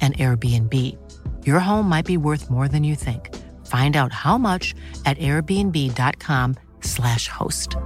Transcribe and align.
an 0.00 0.12
Airbnb. 0.14 0.74
Your 1.46 1.58
home 1.60 1.88
might 1.88 2.06
be 2.06 2.16
worth 2.16 2.48
more 2.50 2.68
than 2.68 2.84
you 2.84 2.94
think. 2.94 3.34
Find 3.66 3.96
out 3.96 4.12
how 4.12 4.38
much 4.38 4.74
at 5.04 5.18
airbnb.com/slash 5.18 7.28
host. 7.28 7.76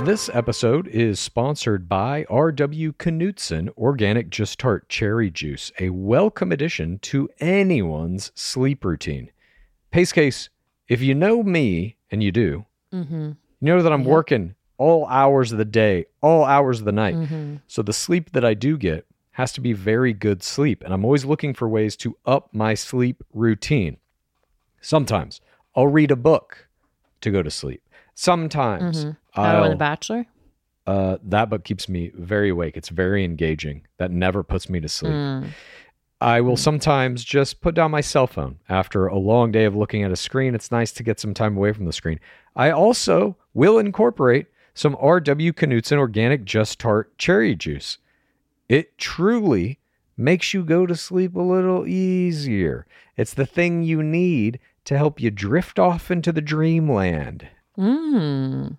This 0.00 0.28
episode 0.32 0.86
is 0.88 1.18
sponsored 1.18 1.88
by 1.88 2.26
R.W. 2.28 2.92
Knudsen 2.98 3.70
Organic 3.78 4.28
Just 4.30 4.58
Tart 4.58 4.88
Cherry 4.88 5.30
Juice, 5.30 5.72
a 5.80 5.90
welcome 5.90 6.52
addition 6.52 6.98
to 7.00 7.28
anyone's 7.40 8.30
sleep 8.34 8.84
routine. 8.84 9.30
Pace 9.90 10.12
case, 10.12 10.50
if 10.88 11.00
you 11.00 11.14
know 11.14 11.42
me, 11.42 11.96
and 12.10 12.22
you 12.22 12.30
do, 12.30 12.66
Mm-hmm. 12.92 13.14
you 13.24 13.36
know 13.60 13.82
that 13.82 13.92
I'm 13.92 14.02
Yep. 14.02 14.08
working 14.10 14.54
all 14.78 15.06
hours 15.06 15.52
of 15.52 15.58
the 15.58 15.64
day, 15.64 16.06
all 16.20 16.44
hours 16.44 16.78
of 16.80 16.84
the 16.84 16.92
night. 16.92 17.14
Mm-hmm. 17.14 17.56
So 17.66 17.82
the 17.82 17.92
sleep 17.92 18.32
that 18.32 18.44
I 18.44 18.54
do 18.54 18.76
get 18.76 19.06
has 19.32 19.52
to 19.52 19.60
be 19.60 19.72
very 19.72 20.12
good 20.12 20.42
sleep. 20.42 20.82
And 20.84 20.92
I'm 20.94 21.04
always 21.04 21.24
looking 21.24 21.54
for 21.54 21.68
ways 21.68 21.96
to 21.96 22.16
up 22.24 22.48
my 22.52 22.74
sleep 22.74 23.22
routine. 23.34 23.98
Sometimes 24.80 25.40
I'll 25.74 25.88
read 25.88 26.10
a 26.10 26.16
book 26.16 26.68
to 27.20 27.30
go 27.30 27.42
to 27.42 27.50
sleep. 27.50 27.82
Sometimes 28.14 29.04
Mm-hmm. 29.04 29.40
I'll, 29.40 29.70
The 29.70 29.76
Bachelor? 29.76 30.26
uh, 30.86 31.18
that 31.24 31.50
book 31.50 31.64
keeps 31.64 31.88
me 31.88 32.12
very 32.14 32.48
awake. 32.50 32.76
It's 32.76 32.88
very 32.88 33.24
engaging. 33.24 33.86
That 33.98 34.10
never 34.10 34.42
puts 34.42 34.70
me 34.70 34.80
to 34.80 34.88
sleep. 34.88 35.12
Mm. 35.12 35.48
I 36.18 36.40
will 36.40 36.56
sometimes 36.56 37.22
just 37.24 37.60
put 37.60 37.74
down 37.74 37.90
my 37.90 38.00
cell 38.00 38.26
phone 38.26 38.58
after 38.70 39.06
a 39.06 39.18
long 39.18 39.52
day 39.52 39.64
of 39.66 39.76
looking 39.76 40.02
at 40.02 40.10
a 40.10 40.16
screen. 40.16 40.54
It's 40.54 40.70
nice 40.70 40.92
to 40.92 41.02
get 41.02 41.20
some 41.20 41.34
time 41.34 41.58
away 41.58 41.72
from 41.74 41.84
the 41.84 41.92
screen. 41.92 42.20
I 42.54 42.70
also 42.70 43.36
will 43.52 43.78
incorporate 43.78 44.46
some 44.76 44.94
R.W. 45.00 45.52
Knudsen 45.54 45.98
organic 45.98 46.44
Just 46.44 46.78
Tart 46.78 47.16
cherry 47.16 47.56
juice. 47.56 47.96
It 48.68 48.98
truly 48.98 49.78
makes 50.18 50.52
you 50.52 50.62
go 50.64 50.84
to 50.84 50.94
sleep 50.94 51.34
a 51.34 51.40
little 51.40 51.86
easier. 51.86 52.86
It's 53.16 53.32
the 53.32 53.46
thing 53.46 53.82
you 53.82 54.02
need 54.02 54.60
to 54.84 54.98
help 54.98 55.18
you 55.18 55.30
drift 55.30 55.78
off 55.78 56.10
into 56.10 56.30
the 56.30 56.42
dreamland. 56.42 57.48
Mm. 57.78 58.76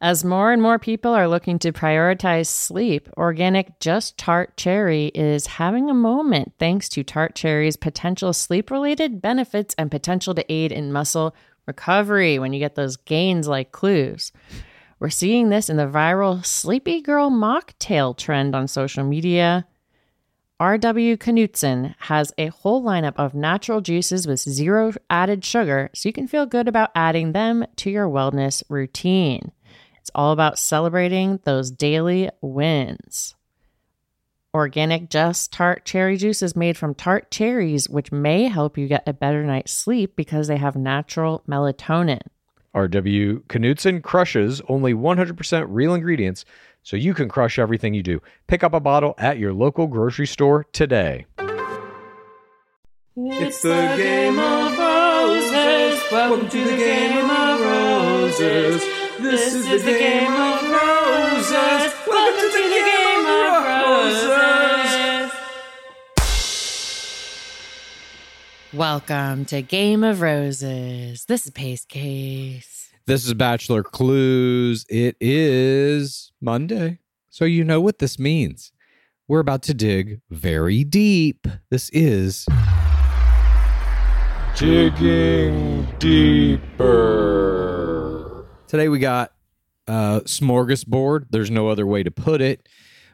As 0.00 0.24
more 0.24 0.50
and 0.50 0.60
more 0.60 0.80
people 0.80 1.12
are 1.12 1.28
looking 1.28 1.60
to 1.60 1.72
prioritize 1.72 2.48
sleep, 2.48 3.08
organic 3.16 3.78
Just 3.78 4.18
Tart 4.18 4.56
Cherry 4.56 5.12
is 5.14 5.46
having 5.46 5.88
a 5.88 5.94
moment 5.94 6.54
thanks 6.58 6.88
to 6.88 7.04
Tart 7.04 7.36
Cherry's 7.36 7.76
potential 7.76 8.32
sleep 8.32 8.68
related 8.68 9.22
benefits 9.22 9.76
and 9.78 9.92
potential 9.92 10.34
to 10.34 10.52
aid 10.52 10.72
in 10.72 10.92
muscle 10.92 11.36
recovery 11.66 12.36
when 12.40 12.52
you 12.52 12.58
get 12.58 12.74
those 12.74 12.96
gains 12.96 13.46
like 13.46 13.70
clues. 13.70 14.32
We're 15.00 15.08
seeing 15.08 15.48
this 15.48 15.70
in 15.70 15.78
the 15.78 15.86
viral 15.86 16.44
Sleepy 16.44 17.00
Girl 17.00 17.30
mocktail 17.30 18.14
trend 18.14 18.54
on 18.54 18.68
social 18.68 19.02
media. 19.02 19.66
RW 20.60 21.18
Knudsen 21.18 21.94
has 22.00 22.34
a 22.36 22.48
whole 22.48 22.82
lineup 22.82 23.14
of 23.16 23.34
natural 23.34 23.80
juices 23.80 24.26
with 24.26 24.40
zero 24.40 24.92
added 25.08 25.42
sugar, 25.42 25.88
so 25.94 26.06
you 26.06 26.12
can 26.12 26.28
feel 26.28 26.44
good 26.44 26.68
about 26.68 26.90
adding 26.94 27.32
them 27.32 27.64
to 27.76 27.88
your 27.90 28.08
wellness 28.08 28.62
routine. 28.68 29.52
It's 30.02 30.10
all 30.14 30.32
about 30.32 30.58
celebrating 30.58 31.40
those 31.44 31.70
daily 31.70 32.28
wins. 32.42 33.34
Organic 34.52 35.08
Just 35.08 35.50
Tart 35.50 35.86
Cherry 35.86 36.18
Juice 36.18 36.42
is 36.42 36.54
made 36.54 36.76
from 36.76 36.94
tart 36.94 37.30
cherries, 37.30 37.88
which 37.88 38.12
may 38.12 38.48
help 38.48 38.76
you 38.76 38.86
get 38.86 39.08
a 39.08 39.14
better 39.14 39.44
night's 39.44 39.72
sleep 39.72 40.14
because 40.14 40.46
they 40.46 40.58
have 40.58 40.76
natural 40.76 41.42
melatonin. 41.48 42.20
RW 42.74 43.42
Knudsen 43.48 44.00
crushes 44.00 44.62
only 44.68 44.94
100% 44.94 45.66
real 45.68 45.94
ingredients, 45.94 46.44
so 46.82 46.96
you 46.96 47.14
can 47.14 47.28
crush 47.28 47.58
everything 47.58 47.94
you 47.94 48.02
do. 48.02 48.22
Pick 48.46 48.62
up 48.62 48.74
a 48.74 48.80
bottle 48.80 49.14
at 49.18 49.38
your 49.38 49.52
local 49.52 49.86
grocery 49.86 50.26
store 50.26 50.64
today. 50.72 51.26
It's 53.16 53.62
the 53.62 53.94
game 53.96 54.38
of 54.38 54.78
roses. 54.78 56.02
Welcome 56.12 56.48
to 56.48 56.64
the 56.64 56.76
game 56.76 57.28
of 57.28 57.60
roses. 57.60 58.80
This 59.18 59.54
is 59.54 59.84
the 59.84 59.92
game 59.92 60.32
of 60.32 60.62
roses. 60.62 61.92
Welcome 62.06 62.50
to 62.50 62.68
the 62.68 62.82
game 62.86 63.26
of 63.26 63.64
roses. 63.64 64.59
Welcome 68.72 69.46
to 69.46 69.62
Game 69.62 70.04
of 70.04 70.20
Roses. 70.20 71.24
This 71.24 71.44
is 71.44 71.50
Pace 71.50 71.84
Case. 71.84 72.92
This 73.04 73.26
is 73.26 73.34
Bachelor 73.34 73.82
Clues. 73.82 74.86
It 74.88 75.16
is 75.20 76.30
Monday. 76.40 77.00
So 77.30 77.44
you 77.44 77.64
know 77.64 77.80
what 77.80 77.98
this 77.98 78.16
means. 78.16 78.70
We're 79.26 79.40
about 79.40 79.62
to 79.64 79.74
dig 79.74 80.20
very 80.30 80.84
deep. 80.84 81.48
This 81.70 81.90
is 81.92 82.46
Digging 84.56 85.88
deeper. 85.98 86.86
today 88.68 88.88
we 88.88 89.00
got 89.00 89.32
uh 89.88 90.20
smorgasbord. 90.20 91.26
There's 91.30 91.50
no 91.50 91.66
other 91.68 91.86
way 91.86 92.04
to 92.04 92.10
put 92.12 92.40
it. 92.40 92.68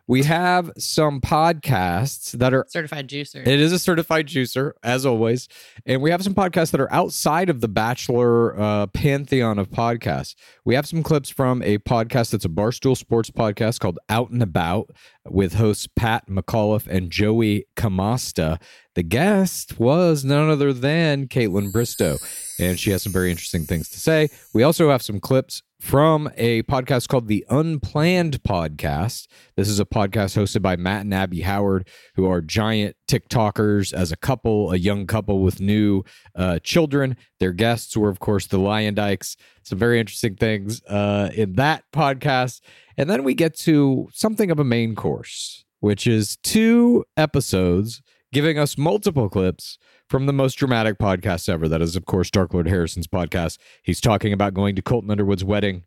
We 0.08 0.22
have 0.22 0.70
some 0.78 1.20
podcasts 1.20 2.30
that 2.32 2.54
are 2.54 2.64
Certified 2.68 3.08
juicer. 3.08 3.44
It 3.44 3.60
is 3.60 3.72
a 3.72 3.78
certified 3.78 4.28
juicer, 4.28 4.72
as 4.84 5.04
always. 5.04 5.48
And 5.84 6.00
we 6.00 6.12
have 6.12 6.22
some 6.22 6.32
podcasts 6.32 6.70
that 6.70 6.80
are 6.80 6.92
outside 6.92 7.50
of 7.50 7.60
the 7.60 7.66
Bachelor 7.66 8.56
uh, 8.56 8.86
pantheon 8.86 9.58
of 9.58 9.68
podcasts. 9.68 10.36
We 10.64 10.76
have 10.76 10.86
some 10.86 11.02
clips 11.02 11.28
from 11.28 11.60
a 11.62 11.78
podcast 11.78 12.30
that's 12.30 12.44
a 12.44 12.48
Barstool 12.48 12.96
Sports 12.96 13.30
podcast 13.32 13.80
called 13.80 13.98
Out 14.08 14.30
and 14.30 14.44
About 14.44 14.90
with 15.24 15.54
hosts 15.54 15.88
Pat 15.96 16.28
McAuliffe 16.28 16.86
and 16.86 17.10
Joey 17.10 17.66
Camasta. 17.76 18.62
The 18.94 19.02
guest 19.02 19.80
was 19.80 20.24
none 20.24 20.48
other 20.48 20.72
than 20.72 21.26
Kaitlyn 21.26 21.72
Bristowe, 21.72 22.18
and 22.60 22.78
she 22.78 22.92
has 22.92 23.02
some 23.02 23.12
very 23.12 23.30
interesting 23.30 23.64
things 23.64 23.88
to 23.90 24.00
say. 24.00 24.28
We 24.54 24.62
also 24.62 24.88
have 24.90 25.02
some 25.02 25.18
clips 25.18 25.62
from 25.80 26.30
a 26.36 26.62
podcast 26.62 27.08
called 27.08 27.28
The 27.28 27.44
Unplanned 27.48 28.42
Podcast. 28.42 29.26
This 29.56 29.68
is 29.68 29.78
a 29.78 29.84
podcast 29.84 30.36
hosted 30.36 30.62
by 30.62 30.76
Matt 30.76 31.02
and 31.02 31.12
Abby 31.12 31.42
Howard, 31.42 31.88
who 32.14 32.26
are 32.26 32.40
giant 32.40 32.96
TikTokers 33.08 33.92
as 33.92 34.10
a 34.10 34.16
couple, 34.16 34.72
a 34.72 34.76
young 34.76 35.06
couple 35.06 35.42
with 35.42 35.60
new 35.60 36.02
uh, 36.34 36.58
children. 36.60 37.16
Their 37.40 37.52
guests 37.52 37.96
were, 37.96 38.08
of 38.08 38.18
course, 38.18 38.46
the 38.46 38.58
Luyendyks. 38.58 39.36
Some 39.62 39.78
very 39.78 40.00
interesting 40.00 40.36
things 40.36 40.82
uh, 40.84 41.30
in 41.34 41.54
that 41.54 41.84
podcast. 41.92 42.60
And 42.96 43.10
then 43.10 43.22
we 43.22 43.34
get 43.34 43.56
to 43.58 44.08
something 44.12 44.50
of 44.50 44.58
a 44.58 44.64
main 44.64 44.94
course, 44.94 45.64
which 45.80 46.06
is 46.06 46.38
two 46.42 47.04
episodes 47.16 48.02
giving 48.36 48.58
us 48.58 48.76
multiple 48.76 49.30
clips 49.30 49.78
from 50.10 50.26
the 50.26 50.32
most 50.32 50.56
dramatic 50.56 50.98
podcast 50.98 51.48
ever. 51.48 51.68
That 51.68 51.80
is, 51.80 51.96
of 51.96 52.04
course, 52.04 52.30
Dark 52.30 52.52
Lord 52.52 52.68
Harrison's 52.68 53.06
podcast. 53.06 53.56
He's 53.82 53.98
talking 53.98 54.30
about 54.30 54.52
going 54.52 54.76
to 54.76 54.82
Colton 54.82 55.10
Underwood's 55.10 55.42
wedding. 55.42 55.84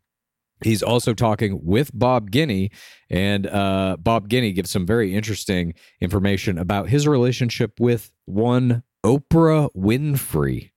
He's 0.64 0.82
also 0.82 1.14
talking 1.14 1.60
with 1.62 1.92
Bob 1.94 2.32
Guiney, 2.32 2.72
and 3.08 3.46
uh, 3.46 3.98
Bob 4.00 4.28
Guiney 4.28 4.52
gives 4.52 4.68
some 4.68 4.84
very 4.84 5.14
interesting 5.14 5.74
information 6.00 6.58
about 6.58 6.88
his 6.88 7.06
relationship 7.06 7.78
with 7.78 8.10
one 8.24 8.82
Oprah 9.06 9.68
Winfrey, 9.76 10.72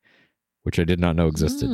which 0.62 0.78
I 0.78 0.84
did 0.84 1.00
not 1.00 1.16
know 1.16 1.26
existed. 1.26 1.70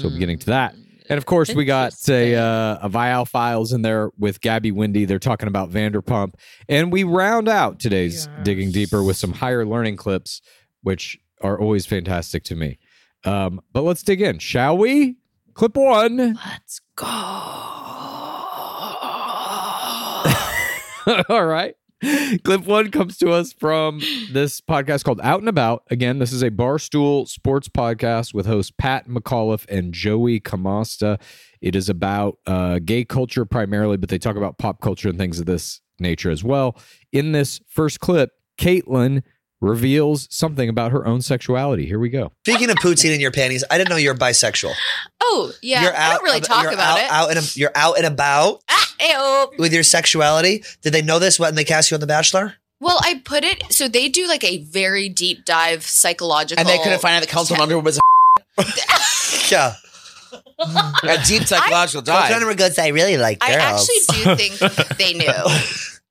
So 0.00 0.08
we'll 0.08 0.14
be 0.14 0.20
getting 0.20 0.38
to 0.38 0.46
that. 0.46 0.74
And 1.08 1.18
of 1.18 1.26
course, 1.26 1.54
we 1.54 1.66
got 1.66 1.92
a 2.08 2.34
uh, 2.34 2.78
a 2.80 2.88
Viall 2.88 3.28
Files 3.28 3.72
in 3.72 3.82
there 3.82 4.10
with 4.18 4.40
Gabby 4.40 4.72
Windey. 4.72 5.06
They're 5.06 5.18
talking 5.18 5.48
about 5.48 5.70
Vanderpump, 5.70 6.34
and 6.68 6.90
we 6.90 7.04
round 7.04 7.48
out 7.48 7.78
today's 7.78 8.28
digging 8.42 8.70
deeper 8.70 9.02
with 9.02 9.18
some 9.18 9.32
higher 9.32 9.66
learning 9.66 9.96
clips, 9.96 10.40
which 10.82 11.18
are 11.42 11.60
always 11.60 11.84
fantastic 11.84 12.42
to 12.44 12.56
me. 12.56 12.78
Um, 13.24 13.60
but 13.72 13.82
let's 13.82 14.02
dig 14.02 14.22
in, 14.22 14.38
shall 14.38 14.78
we? 14.78 15.16
Clip 15.52 15.76
one. 15.76 16.16
Let's 16.16 16.80
go. 16.96 17.06
All 21.28 21.44
right. 21.44 21.74
Clip 22.44 22.66
one 22.66 22.90
comes 22.90 23.16
to 23.18 23.30
us 23.30 23.52
from 23.52 24.00
this 24.30 24.60
podcast 24.60 25.04
called 25.04 25.20
Out 25.22 25.40
and 25.40 25.48
About. 25.48 25.84
Again, 25.90 26.18
this 26.18 26.32
is 26.32 26.42
a 26.42 26.50
Barstool 26.50 27.26
sports 27.26 27.68
podcast 27.68 28.34
with 28.34 28.46
hosts 28.46 28.72
Pat 28.76 29.08
McAuliffe 29.08 29.64
and 29.68 29.92
Joey 29.94 30.40
Camasta. 30.40 31.20
It 31.60 31.74
is 31.74 31.88
about 31.88 32.38
uh, 32.46 32.78
gay 32.84 33.04
culture 33.04 33.44
primarily, 33.44 33.96
but 33.96 34.08
they 34.10 34.18
talk 34.18 34.36
about 34.36 34.58
pop 34.58 34.80
culture 34.80 35.08
and 35.08 35.18
things 35.18 35.40
of 35.40 35.46
this 35.46 35.80
nature 35.98 36.30
as 36.30 36.44
well. 36.44 36.76
In 37.12 37.32
this 37.32 37.60
first 37.68 38.00
clip, 38.00 38.32
Caitlin 38.58 39.22
reveals 39.60 40.28
something 40.30 40.68
about 40.68 40.92
her 40.92 41.06
own 41.06 41.22
sexuality. 41.22 41.86
Here 41.86 41.98
we 41.98 42.10
go. 42.10 42.32
Speaking 42.46 42.68
of 42.70 42.76
poutine 42.76 43.14
in 43.14 43.20
your 43.20 43.30
panties, 43.30 43.64
I 43.70 43.78
didn't 43.78 43.90
know 43.90 43.96
you're 43.96 44.14
bisexual. 44.14 44.72
Oh, 45.22 45.52
yeah. 45.62 45.82
you're 45.82 45.96
I 45.96 46.12
don't 46.12 46.22
really 46.22 46.40
talk 46.40 46.64
you're 46.64 46.72
about 46.72 46.98
out, 46.98 47.04
it. 47.04 47.10
Out 47.10 47.36
and 47.36 47.56
you're 47.56 47.72
out 47.74 47.96
and 47.96 48.06
about 48.06 48.62
Ew. 49.00 49.50
with 49.58 49.72
your 49.72 49.82
sexuality. 49.82 50.62
Did 50.82 50.92
they 50.92 51.02
know 51.02 51.18
this 51.18 51.38
when 51.38 51.54
they 51.54 51.64
cast 51.64 51.90
you 51.90 51.94
on 51.96 52.00
The 52.00 52.06
Bachelor? 52.06 52.54
Well, 52.80 52.98
I 53.02 53.22
put 53.24 53.44
it 53.44 53.64
so 53.72 53.88
they 53.88 54.08
do 54.08 54.26
like 54.28 54.44
a 54.44 54.58
very 54.58 55.08
deep 55.08 55.44
dive 55.44 55.84
psychological. 55.84 56.60
And 56.60 56.68
they 56.68 56.82
couldn't 56.82 57.00
find 57.00 57.14
out 57.16 57.20
that 57.20 57.30
Colton 57.30 57.60
Underwood 57.60 57.84
was 57.84 57.98
Yeah. 59.50 59.74
a, 60.58 61.08
a 61.08 61.18
deep 61.26 61.44
psychological 61.44 62.02
Colton 62.02 62.22
dive. 62.22 62.32
Underwood 62.32 62.58
goes, 62.58 62.78
I 62.78 62.88
really 62.88 63.16
like 63.16 63.38
I 63.42 63.54
girls. 63.56 63.88
actually 63.88 64.24
do 64.24 64.36
think 64.58 64.98
they 64.98 65.12
knew. 65.14 65.26
Uh, 65.28 65.58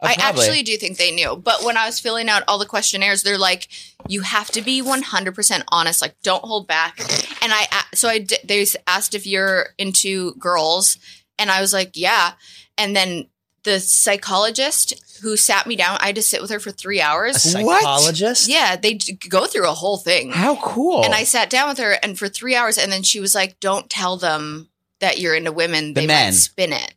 I 0.01 0.15
probably. 0.15 0.41
actually 0.43 0.63
do 0.63 0.75
think 0.77 0.97
they 0.97 1.11
knew. 1.11 1.35
But 1.35 1.63
when 1.63 1.77
I 1.77 1.85
was 1.85 1.99
filling 1.99 2.27
out 2.29 2.43
all 2.47 2.57
the 2.59 2.65
questionnaires, 2.65 3.23
they're 3.23 3.37
like, 3.37 3.67
you 4.07 4.21
have 4.21 4.49
to 4.51 4.61
be 4.61 4.81
100% 4.81 5.63
honest. 5.69 6.01
Like, 6.01 6.15
don't 6.23 6.43
hold 6.43 6.67
back. 6.67 6.99
And 7.41 7.53
I, 7.53 7.67
a- 7.71 7.95
so 7.95 8.09
I, 8.09 8.19
di- 8.19 8.37
they 8.43 8.65
asked 8.87 9.13
if 9.15 9.25
you're 9.27 9.67
into 9.77 10.33
girls. 10.35 10.97
And 11.39 11.49
I 11.51 11.61
was 11.61 11.71
like, 11.73 11.91
yeah. 11.95 12.33
And 12.77 12.95
then 12.95 13.27
the 13.63 13.79
psychologist 13.79 14.93
who 15.21 15.37
sat 15.37 15.67
me 15.67 15.75
down, 15.75 15.97
I 16.01 16.07
had 16.07 16.15
to 16.15 16.21
sit 16.21 16.41
with 16.41 16.51
her 16.51 16.59
for 16.59 16.71
three 16.71 16.99
a 16.99 17.05
hours. 17.05 17.41
psychologist? 17.41 18.47
Yeah, 18.47 18.75
they 18.75 18.99
go 19.29 19.45
through 19.45 19.67
a 19.69 19.73
whole 19.73 19.97
thing. 19.97 20.31
How 20.31 20.55
cool. 20.57 21.03
And 21.05 21.13
I 21.13 21.23
sat 21.23 21.49
down 21.49 21.69
with 21.69 21.77
her 21.77 21.97
and 22.03 22.17
for 22.17 22.27
three 22.29 22.55
hours, 22.55 22.77
and 22.77 22.91
then 22.91 23.03
she 23.03 23.19
was 23.19 23.33
like, 23.35 23.59
"Don't 23.59 23.89
tell 23.89 24.17
them 24.17 24.69
that 24.99 25.19
you're 25.19 25.35
into 25.35 25.51
women. 25.51 25.93
The 25.93 26.01
They 26.01 26.07
men. 26.07 26.27
might 26.27 26.37
spin 26.37 26.73
it." 26.73 26.93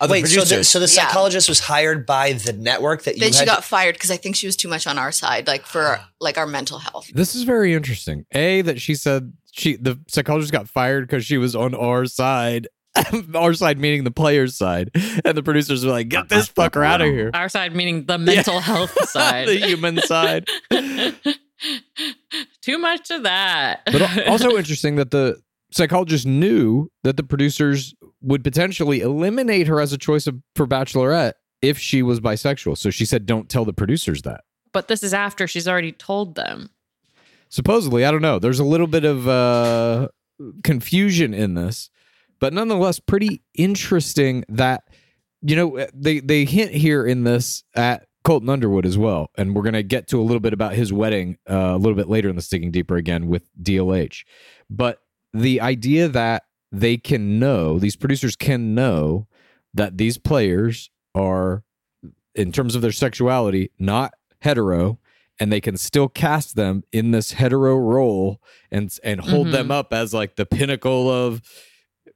Oh, 0.00 0.04
Other 0.04 0.12
Wait, 0.12 0.26
so 0.28 0.44
the, 0.44 0.62
so 0.62 0.78
the 0.78 0.84
Yeah. 0.84 1.06
psychologist 1.08 1.48
was 1.48 1.58
hired 1.58 2.06
by 2.06 2.32
the 2.34 2.52
network 2.52 3.02
that 3.02 3.14
you 3.16 3.20
Then 3.20 3.32
she 3.32 3.40
had 3.40 3.46
got 3.48 3.64
fired 3.64 3.96
because 3.96 4.12
I 4.12 4.16
think 4.16 4.36
she 4.36 4.46
was 4.46 4.54
too 4.54 4.68
much 4.68 4.86
on 4.86 4.96
our 4.96 5.10
side, 5.10 5.48
like 5.48 5.66
for 5.66 6.00
like 6.20 6.38
our 6.38 6.46
mental 6.46 6.78
health. 6.78 7.10
This 7.12 7.34
is 7.34 7.42
very 7.42 7.74
interesting. 7.74 8.24
A 8.32 8.62
that 8.62 8.80
she 8.80 8.94
said 8.94 9.32
she 9.50 9.74
the 9.74 9.98
psychologist 10.06 10.52
got 10.52 10.68
fired 10.68 11.08
because 11.08 11.24
she 11.26 11.36
was 11.38 11.56
on 11.56 11.74
our 11.74 12.06
side. 12.06 12.68
our 13.34 13.54
side 13.54 13.78
meaning 13.78 14.04
the 14.04 14.10
players' 14.10 14.56
side, 14.56 14.90
and 15.24 15.36
the 15.36 15.42
producers 15.42 15.84
were 15.84 15.92
like, 15.92 16.08
"Get 16.08 16.28
this 16.28 16.48
fucker 16.48 16.84
out 16.84 17.00
of 17.00 17.08
here." 17.08 17.30
Our 17.34 17.48
side 17.48 17.74
meaning 17.74 18.04
the 18.06 18.18
mental 18.18 18.60
health 18.60 18.96
side. 19.08 19.48
the 19.48 19.56
human 19.56 19.98
side. 20.02 20.46
Too 22.62 22.78
much 22.78 23.10
of 23.10 23.22
that. 23.24 23.80
But 23.86 24.28
also 24.28 24.56
interesting 24.56 24.96
that 24.96 25.10
the 25.10 25.40
psychologist 25.72 26.26
knew 26.26 26.90
that 27.02 27.16
the 27.16 27.22
producers 27.24 27.94
would 28.20 28.44
potentially 28.44 29.00
eliminate 29.00 29.66
her 29.66 29.80
as 29.80 29.92
a 29.92 29.98
choice 29.98 30.26
of, 30.26 30.40
for 30.54 30.66
Bachelorette 30.66 31.32
if 31.62 31.78
she 31.78 32.02
was 32.02 32.20
bisexual. 32.20 32.78
So 32.78 32.90
she 32.90 33.04
said, 33.04 33.26
"Don't 33.26 33.48
tell 33.48 33.64
the 33.64 33.72
producers 33.72 34.22
that." 34.22 34.42
but 34.70 34.86
this 34.88 35.02
is 35.02 35.14
after 35.14 35.46
she's 35.48 35.66
already 35.66 35.92
told 35.92 36.34
them. 36.34 36.68
supposedly 37.48 38.04
i 38.04 38.10
don't 38.10 38.20
know 38.20 38.38
there's 38.38 38.58
a 38.60 38.64
little 38.64 38.86
bit 38.86 39.02
of 39.02 39.26
uh 39.26 40.06
confusion 40.62 41.32
in 41.32 41.54
this 41.54 41.88
but 42.40 42.52
nonetheless 42.52 42.98
pretty 43.00 43.42
interesting 43.54 44.44
that 44.48 44.84
you 45.42 45.54
know 45.56 45.86
they 45.94 46.20
they 46.20 46.44
hint 46.44 46.72
here 46.72 47.06
in 47.06 47.24
this 47.24 47.62
at 47.74 48.06
colton 48.24 48.48
underwood 48.48 48.84
as 48.84 48.98
well 48.98 49.30
and 49.36 49.54
we're 49.54 49.62
going 49.62 49.72
to 49.72 49.82
get 49.82 50.08
to 50.08 50.20
a 50.20 50.22
little 50.22 50.40
bit 50.40 50.52
about 50.52 50.74
his 50.74 50.92
wedding 50.92 51.38
uh, 51.48 51.72
a 51.74 51.78
little 51.78 51.94
bit 51.94 52.08
later 52.08 52.28
in 52.28 52.36
the 52.36 52.42
sticking 52.42 52.70
deeper 52.70 52.96
again 52.96 53.28
with 53.28 53.48
dlh 53.62 54.24
but 54.68 55.00
the 55.32 55.60
idea 55.60 56.08
that 56.08 56.42
they 56.72 56.96
can 56.96 57.38
know 57.38 57.78
these 57.78 57.96
producers 57.96 58.36
can 58.36 58.74
know 58.74 59.26
that 59.74 59.96
these 59.96 60.18
players 60.18 60.90
are 61.14 61.62
in 62.34 62.52
terms 62.52 62.74
of 62.74 62.82
their 62.82 62.92
sexuality 62.92 63.70
not 63.78 64.12
hetero 64.40 64.98
and 65.40 65.52
they 65.52 65.60
can 65.60 65.76
still 65.76 66.08
cast 66.08 66.56
them 66.56 66.82
in 66.92 67.12
this 67.12 67.32
hetero 67.32 67.76
role 67.76 68.42
and 68.70 68.96
and 69.04 69.20
hold 69.20 69.46
Mhm. 69.46 69.52
them 69.52 69.70
up 69.70 69.92
as 69.92 70.12
like 70.12 70.34
the 70.36 70.44
pinnacle 70.46 71.08
of 71.08 71.40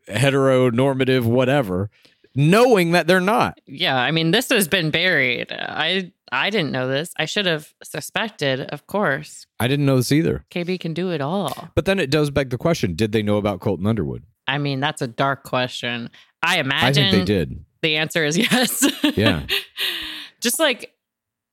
heteronormative 0.08 1.24
whatever 1.24 1.90
knowing 2.34 2.92
that 2.92 3.06
they're 3.06 3.20
not 3.20 3.60
Yeah, 3.66 3.96
I 3.96 4.10
mean, 4.10 4.30
this 4.30 4.48
has 4.48 4.66
been 4.68 4.90
buried. 4.90 5.52
I 5.52 6.12
I 6.34 6.48
didn't 6.48 6.72
know 6.72 6.88
this. 6.88 7.12
I 7.18 7.26
should 7.26 7.44
have 7.44 7.74
suspected, 7.84 8.60
of 8.60 8.86
course. 8.86 9.46
i 9.60 9.68
didn't 9.68 9.84
know 9.86 9.96
this 9.96 10.10
either 10.12 10.44
KB 10.50 10.80
can 10.80 10.94
do 10.94 11.10
it 11.10 11.20
all. 11.20 11.68
but 11.74 11.84
then 11.84 11.98
it 11.98 12.10
does 12.10 12.30
beg 12.30 12.50
the 12.50 12.58
question 12.58 12.94
did 12.94 13.12
they 13.12 13.22
know 13.22 13.36
about 13.36 13.60
colton 13.60 13.86
underwood 13.86 14.24
I 14.48 14.58
mean, 14.58 14.80
that's 14.80 15.00
a 15.02 15.06
dark 15.06 15.44
question. 15.44 16.10
I 16.42 16.56
i 16.56 16.60
imagine 16.60 17.10
think 17.10 17.26
they 17.28 17.34
did 17.34 17.64
the 17.82 17.96
answer 17.96 18.24
is 18.24 18.36
yes. 18.52 18.84
Yeah. 19.16 19.46
Just 20.40 20.58
like 20.58 20.92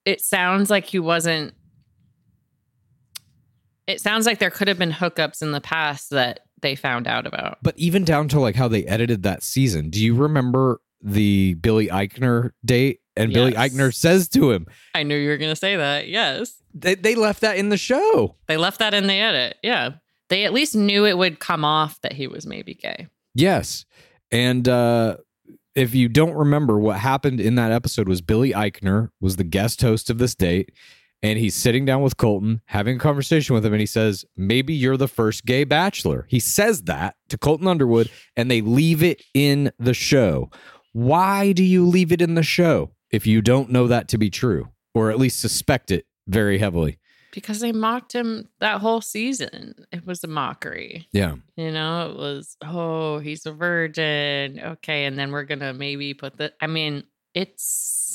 it 0.06 0.22
sounds 0.22 0.70
like 0.70 0.86
he 0.86 0.98
wasn't 1.00 1.54
it 3.88 4.00
sounds 4.00 4.26
like 4.26 4.40
there 4.40 4.52
could 4.52 4.68
have 4.68 4.78
been 4.78 4.92
hookups 4.92 5.42
in 5.42 5.52
the 5.52 5.62
past 5.62 6.12
that 6.12 6.42
they 6.62 6.76
found 6.76 7.08
out 7.08 7.26
about. 7.26 7.58
but 7.62 7.78
even 7.78 8.04
down 8.04 8.28
to 8.28 8.40
like 8.40 8.56
how 8.56 8.68
they 8.68 8.86
edited 8.86 9.24
that 9.24 9.44
season 9.44 9.90
do 9.90 10.04
you 10.04 10.16
remember 10.16 10.82
the 11.02 11.54
billy 11.56 11.88
eichner 11.88 12.52
date 12.66 13.00
and 13.16 13.34
billy 13.34 13.54
eichner 13.54 13.94
says 13.94 14.28
to 14.28 14.52
him 14.52 14.66
I 14.94 15.04
knew 15.04 15.16
you 15.16 15.30
were 15.30 15.38
going 15.38 15.52
to 15.52 15.56
say 15.56 15.76
that. 15.78 16.08
Yes. 16.08 16.62
they, 16.74 16.96
they 16.96 17.16
left 17.16 17.42
that 17.42 17.58
in 17.58 17.70
the 17.70 17.78
show 17.78 18.36
They 18.48 18.58
left 18.58 18.80
that 18.80 18.94
in 18.94 19.08
the 19.08 19.14
edit. 19.14 19.58
Yeah. 19.64 19.92
They 20.30 20.46
at 20.46 20.54
least 20.54 20.76
knew 20.76 21.06
it 21.06 21.18
would 21.18 21.40
come 21.40 21.66
off 21.66 22.00
that 22.02 22.14
he 22.14 22.28
was 22.28 22.46
maybe 22.46 22.74
gay. 22.76 23.08
Yes. 23.34 23.86
And 24.32 24.68
uh 24.68 25.18
if 25.76 25.96
you 25.96 26.10
don't 26.10 26.34
remember 26.34 26.78
what 26.78 27.00
happened 27.00 27.40
in 27.40 27.56
that 27.56 27.72
episode 27.72 28.10
was 28.10 28.22
Billy 28.22 28.52
Eichner 28.52 29.10
was 29.22 29.38
the 29.38 29.44
guest 29.44 29.82
host 29.82 30.10
of 30.10 30.18
this 30.18 30.36
date 30.36 30.72
and 31.22 31.38
he's 31.40 31.56
sitting 31.56 31.86
down 31.86 32.02
with 32.02 32.18
Colton 32.18 32.62
having 32.66 32.96
a 32.98 33.00
conversation 33.00 33.54
with 33.54 33.66
him 33.66 33.74
and 33.74 33.80
he 33.80 33.86
says, 33.86 34.26
"Maybe 34.38 34.74
you're 34.74 34.98
the 34.98 35.08
first 35.08 35.46
gay 35.46 35.64
bachelor." 35.64 36.26
He 36.30 36.40
says 36.40 36.84
that 36.84 37.16
to 37.30 37.38
Colton 37.38 37.68
Underwood 37.68 38.10
and 38.36 38.50
they 38.50 38.62
leave 38.62 39.04
it 39.04 39.22
in 39.34 39.72
the 39.80 39.94
show. 39.94 40.50
Why 40.94 41.52
do 41.52 41.64
you 41.64 41.86
leave 41.86 42.12
it 42.12 42.22
in 42.22 42.36
the 42.36 42.44
show 42.44 42.92
if 43.12 43.28
you 43.28 43.42
don't 43.42 43.70
know 43.70 43.88
that 43.88 44.08
to 44.10 44.18
be 44.18 44.30
true 44.30 44.70
or 44.94 45.12
at 45.12 45.20
least 45.20 45.40
suspect 45.40 45.92
it 45.92 46.06
very 46.28 46.58
heavily? 46.58 46.98
Because 47.32 47.60
they 47.60 47.72
mocked 47.72 48.14
him 48.14 48.50
that 48.60 48.82
whole 48.82 49.02
season. 49.02 49.86
It 49.92 50.04
was 50.04 50.24
a 50.24 50.28
mockery. 50.28 51.08
Yeah. 51.14 51.36
You 51.56 51.72
know, 51.72 52.10
it 52.10 52.18
was, 52.18 52.58
oh, 52.64 53.20
he's 53.20 53.46
a 53.46 53.52
virgin. 53.52 54.60
Okay. 54.60 55.06
And 55.06 55.18
then 55.18 55.32
we're 55.32 55.44
going 55.44 55.60
to 55.60 55.72
maybe 55.74 56.16
put 56.16 56.38
the, 56.38 56.54
I 56.60 56.66
mean, 56.66 57.04
it's, 57.36 58.09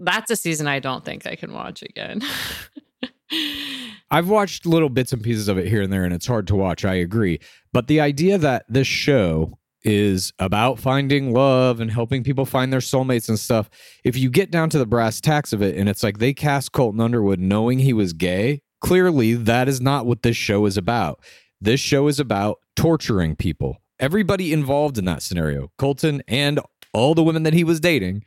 that's 0.00 0.30
a 0.30 0.36
season 0.36 0.66
I 0.66 0.80
don't 0.80 1.04
think 1.04 1.26
I 1.26 1.36
can 1.36 1.52
watch 1.52 1.82
again. 1.82 2.22
I've 4.10 4.28
watched 4.28 4.66
little 4.66 4.88
bits 4.88 5.12
and 5.12 5.22
pieces 5.22 5.48
of 5.48 5.58
it 5.58 5.66
here 5.66 5.82
and 5.82 5.92
there, 5.92 6.04
and 6.04 6.14
it's 6.14 6.26
hard 6.26 6.46
to 6.48 6.54
watch. 6.54 6.84
I 6.84 6.94
agree. 6.94 7.40
But 7.72 7.88
the 7.88 8.00
idea 8.00 8.38
that 8.38 8.64
this 8.68 8.86
show 8.86 9.58
is 9.82 10.32
about 10.38 10.78
finding 10.78 11.32
love 11.32 11.80
and 11.80 11.90
helping 11.90 12.24
people 12.24 12.46
find 12.46 12.72
their 12.72 12.80
soulmates 12.80 13.28
and 13.28 13.38
stuff, 13.38 13.68
if 14.02 14.16
you 14.16 14.30
get 14.30 14.50
down 14.50 14.70
to 14.70 14.78
the 14.78 14.86
brass 14.86 15.20
tacks 15.20 15.52
of 15.52 15.62
it, 15.62 15.76
and 15.76 15.88
it's 15.88 16.02
like 16.02 16.18
they 16.18 16.32
cast 16.32 16.72
Colton 16.72 17.00
Underwood 17.00 17.40
knowing 17.40 17.78
he 17.78 17.92
was 17.92 18.12
gay, 18.12 18.62
clearly 18.80 19.34
that 19.34 19.68
is 19.68 19.80
not 19.80 20.06
what 20.06 20.22
this 20.22 20.36
show 20.36 20.66
is 20.66 20.76
about. 20.76 21.22
This 21.60 21.80
show 21.80 22.08
is 22.08 22.18
about 22.18 22.60
torturing 22.76 23.36
people. 23.36 23.78
Everybody 23.98 24.52
involved 24.52 24.98
in 24.98 25.04
that 25.04 25.22
scenario, 25.22 25.70
Colton 25.78 26.22
and 26.26 26.60
all 26.92 27.14
the 27.14 27.22
women 27.22 27.42
that 27.42 27.52
he 27.54 27.64
was 27.64 27.80
dating, 27.80 28.24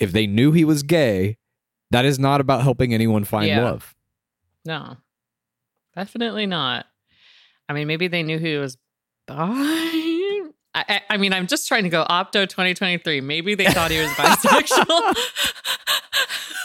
if 0.00 0.10
they 0.12 0.26
knew 0.26 0.50
he 0.52 0.64
was 0.64 0.82
gay, 0.82 1.36
that 1.92 2.04
is 2.04 2.18
not 2.18 2.40
about 2.40 2.62
helping 2.62 2.92
anyone 2.94 3.24
find 3.24 3.46
Yeah. 3.48 3.62
love. 3.64 3.94
no, 4.64 4.96
definitely 5.94 6.46
not. 6.46 6.86
I 7.68 7.72
mean, 7.72 7.86
maybe 7.86 8.08
they 8.08 8.22
knew 8.24 8.38
he 8.38 8.56
was 8.56 8.76
bi. 9.26 9.36
I, 10.72 10.84
I, 10.88 11.00
I 11.10 11.16
mean, 11.16 11.32
I'm 11.32 11.48
just 11.48 11.66
trying 11.66 11.82
to 11.82 11.88
go 11.88 12.04
Opto 12.08 12.48
2023. 12.48 13.20
Maybe 13.20 13.56
they 13.56 13.66
thought 13.66 13.90
he 13.90 13.98
was 14.00 14.10
bisexual. 14.10 15.14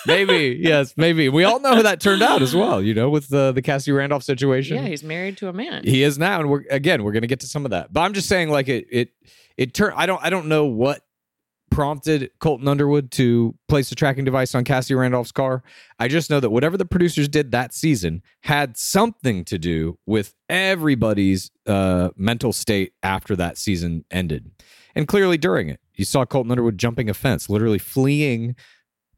Maybe, 0.08 0.60
yes, 0.62 0.94
maybe. 0.98 1.30
We 1.30 1.46
all 1.46 1.60
know 1.60 1.74
how 1.74 1.82
that 1.82 2.00
turned 2.00 2.22
out 2.22 2.44
as 2.44 2.56
well, 2.56 2.80
you 2.80 2.94
know, 2.94 3.10
with 3.10 3.28
the 3.30 3.52
the 3.52 3.64
Cassie 3.64 3.92
Randolph 3.92 4.22
situation. 4.22 4.78
yeah, 4.78 4.86
he's 4.86 5.04
married 5.04 5.38
to 5.38 5.48
a 5.50 5.54
man. 5.54 5.84
he 5.84 6.04
is 6.04 6.20
now, 6.20 6.40
and 6.40 6.48
we're 6.50 6.64
again, 6.70 7.04
we're 7.04 7.12
gonna 7.12 7.26
get 7.26 7.40
to 7.40 7.48
some 7.48 7.66
of 7.66 7.72
that. 7.72 7.92
But 7.92 8.02
I'm 8.02 8.14
just 8.14 8.30
saying, 8.30 8.50
like 8.50 8.68
it 8.68 8.86
it 8.92 9.10
it 9.58 9.74
turned 9.74 9.96
I 9.98 10.06
don't 10.06 10.24
I 10.24 10.30
don't 10.30 10.46
know 10.48 10.66
what 10.66 11.02
prompted 11.70 12.32
Colton 12.40 12.68
Underwood 12.68 13.12
to 13.12 13.56
place 13.68 13.92
a 13.92 13.96
tracking 13.96 14.24
device 14.24 14.56
on 14.56 14.64
Cassie 14.64 14.94
Randolph's 14.94 15.32
car. 15.32 15.64
I 16.00 16.08
just 16.08 16.30
know 16.30 16.40
that 16.40 16.50
whatever 16.50 16.78
the 16.78 16.86
producers 16.86 17.28
did 17.28 17.52
that 17.52 17.74
season 17.74 18.22
had 18.42 18.78
something 18.78 19.44
to 19.46 19.58
do 19.58 19.98
with 20.06 20.34
everybody's 20.50 21.52
uh 21.66 22.10
mental 22.16 22.54
state 22.54 22.94
after 23.04 23.36
that 23.36 23.58
season 23.58 24.06
ended. 24.12 24.52
And 24.96 25.08
clearly 25.08 25.38
during 25.38 25.68
it, 25.70 25.80
you 25.96 26.06
saw 26.06 26.26
Colton 26.26 26.52
Underwood 26.52 26.78
jumping 26.78 27.10
a 27.10 27.14
fence, 27.14 27.50
literally 27.50 27.80
fleeing 27.80 28.56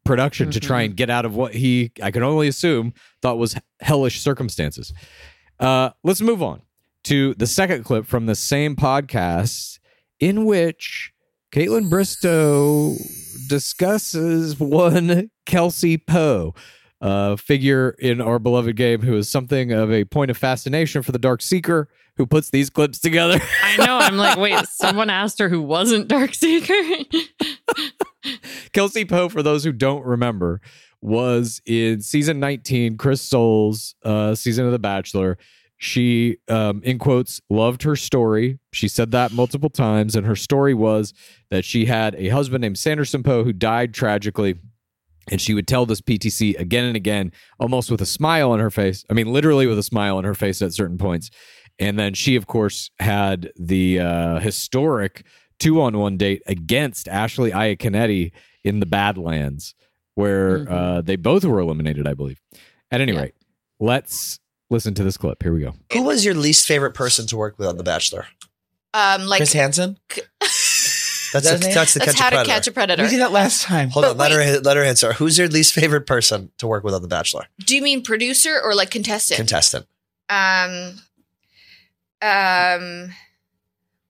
production 0.04 0.50
to 0.50 0.58
try 0.58 0.82
and 0.82 0.96
get 0.96 1.10
out 1.10 1.26
of 1.26 1.36
what 1.36 1.54
he, 1.54 1.92
I 2.02 2.10
can 2.10 2.22
only 2.22 2.48
assume, 2.48 2.94
thought 3.20 3.38
was 3.38 3.56
hellish 3.80 4.20
circumstances. 4.20 4.92
Uh, 5.60 5.90
let's 6.02 6.22
move 6.22 6.42
on 6.42 6.62
to 7.04 7.34
the 7.34 7.46
second 7.46 7.84
clip 7.84 8.06
from 8.06 8.26
the 8.26 8.34
same 8.34 8.74
podcast 8.74 9.78
in 10.18 10.46
which 10.46 11.12
Kaitlyn 11.52 11.88
Bristowe 11.88 12.96
discusses 13.48 14.60
one 14.60 15.30
Kelsey 15.46 15.96
Poe, 15.96 16.54
a 17.00 17.38
figure 17.38 17.96
in 17.98 18.20
our 18.20 18.38
beloved 18.38 18.76
game 18.76 19.00
who 19.00 19.16
is 19.16 19.30
something 19.30 19.72
of 19.72 19.90
a 19.90 20.04
point 20.04 20.30
of 20.30 20.36
fascination 20.36 21.02
for 21.02 21.12
the 21.12 21.18
Dark 21.18 21.40
Seeker 21.40 21.88
who 22.18 22.26
puts 22.26 22.50
these 22.50 22.68
clips 22.68 22.98
together. 22.98 23.40
I 23.62 23.76
know. 23.78 23.96
I'm 23.98 24.18
like, 24.18 24.36
wait, 24.36 24.66
someone 24.70 25.08
asked 25.08 25.38
her 25.38 25.48
who 25.48 25.62
wasn't 25.62 26.08
Dark 26.08 26.34
Seeker. 26.34 26.74
Kelsey 28.72 29.06
Poe, 29.06 29.30
for 29.30 29.42
those 29.42 29.64
who 29.64 29.72
don't 29.72 30.04
remember, 30.04 30.60
was 31.00 31.62
in 31.64 32.02
season 32.02 32.40
19, 32.40 32.98
Chris 32.98 33.22
Soules' 33.22 33.94
uh, 34.04 34.34
season 34.34 34.66
of 34.66 34.72
The 34.72 34.78
Bachelor. 34.78 35.38
She, 35.78 36.38
um, 36.48 36.82
in 36.84 36.98
quotes, 36.98 37.40
loved 37.48 37.84
her 37.84 37.94
story. 37.96 38.58
She 38.72 38.88
said 38.88 39.12
that 39.12 39.32
multiple 39.32 39.70
times. 39.70 40.16
And 40.16 40.26
her 40.26 40.34
story 40.36 40.74
was 40.74 41.14
that 41.50 41.64
she 41.64 41.86
had 41.86 42.14
a 42.16 42.28
husband 42.28 42.62
named 42.62 42.78
Sanderson 42.78 43.22
Poe 43.22 43.44
who 43.44 43.52
died 43.52 43.94
tragically. 43.94 44.56
And 45.30 45.40
she 45.40 45.54
would 45.54 45.68
tell 45.68 45.86
this 45.86 46.00
PTC 46.00 46.58
again 46.58 46.84
and 46.84 46.96
again, 46.96 47.32
almost 47.60 47.90
with 47.90 48.00
a 48.00 48.06
smile 48.06 48.50
on 48.50 48.58
her 48.60 48.70
face. 48.70 49.04
I 49.08 49.12
mean, 49.12 49.32
literally 49.32 49.66
with 49.66 49.78
a 49.78 49.82
smile 49.82 50.16
on 50.16 50.24
her 50.24 50.34
face 50.34 50.60
at 50.62 50.72
certain 50.72 50.98
points. 50.98 51.30
And 51.78 51.96
then 51.98 52.14
she, 52.14 52.34
of 52.34 52.46
course, 52.46 52.90
had 52.98 53.52
the 53.56 54.00
uh, 54.00 54.40
historic 54.40 55.24
two 55.60 55.80
on 55.80 55.96
one 55.98 56.16
date 56.16 56.42
against 56.46 57.06
Ashley 57.08 57.50
Iaconetti 57.52 58.32
in 58.64 58.80
the 58.80 58.86
Badlands, 58.86 59.74
where 60.14 60.60
Mhm. 60.60 60.70
uh, 60.70 61.00
they 61.02 61.16
both 61.16 61.44
were 61.44 61.60
eliminated, 61.60 62.08
I 62.08 62.14
believe. 62.14 62.40
At 62.90 63.00
any 63.00 63.12
Yeah. 63.12 63.20
rate, 63.22 63.34
let's 63.78 64.40
listen 64.70 64.94
to 64.94 65.04
this 65.04 65.16
clip. 65.16 65.42
Here 65.42 65.52
we 65.52 65.60
go. 65.60 65.74
Who 65.92 66.02
was 66.02 66.24
your 66.24 66.34
least 66.34 66.66
favorite 66.66 66.92
person 66.92 67.26
to 67.28 67.36
work 67.36 67.58
with 67.58 67.68
on 67.68 67.76
The 67.76 67.82
Bachelor? 67.84 68.26
Um, 68.94 69.26
like 69.26 69.38
Chris 69.40 69.52
Hansen. 69.52 69.98
That's 71.30 71.50
that 71.50 71.60
the, 71.60 71.68
that's 71.74 71.92
the 71.92 71.98
that's 72.00 72.14
catch 72.14 72.32
how 72.32 72.40
a 72.40 72.42
to 72.42 72.50
catch 72.50 72.66
a 72.68 72.72
predator. 72.72 73.02
We 73.02 73.10
did 73.10 73.20
that 73.20 73.32
last 73.32 73.60
time. 73.62 73.90
Hold 73.90 74.04
But 74.04 74.10
on, 74.12 74.16
let 74.16 74.32
her 74.32 74.60
let 74.60 74.78
her 74.78 74.82
answer. 74.82 75.12
Who's 75.12 75.36
your 75.36 75.46
least 75.46 75.74
favorite 75.74 76.06
person 76.06 76.50
to 76.56 76.66
work 76.66 76.84
with 76.84 76.94
on 76.94 77.02
The 77.02 77.08
Bachelor? 77.08 77.44
Do 77.58 77.76
you 77.76 77.82
mean 77.82 78.02
producer 78.02 78.58
or 78.58 78.74
like 78.74 78.90
contestant? 78.90 79.36
Contestant. 79.36 79.86
um, 80.30 80.94
um, 82.22 83.10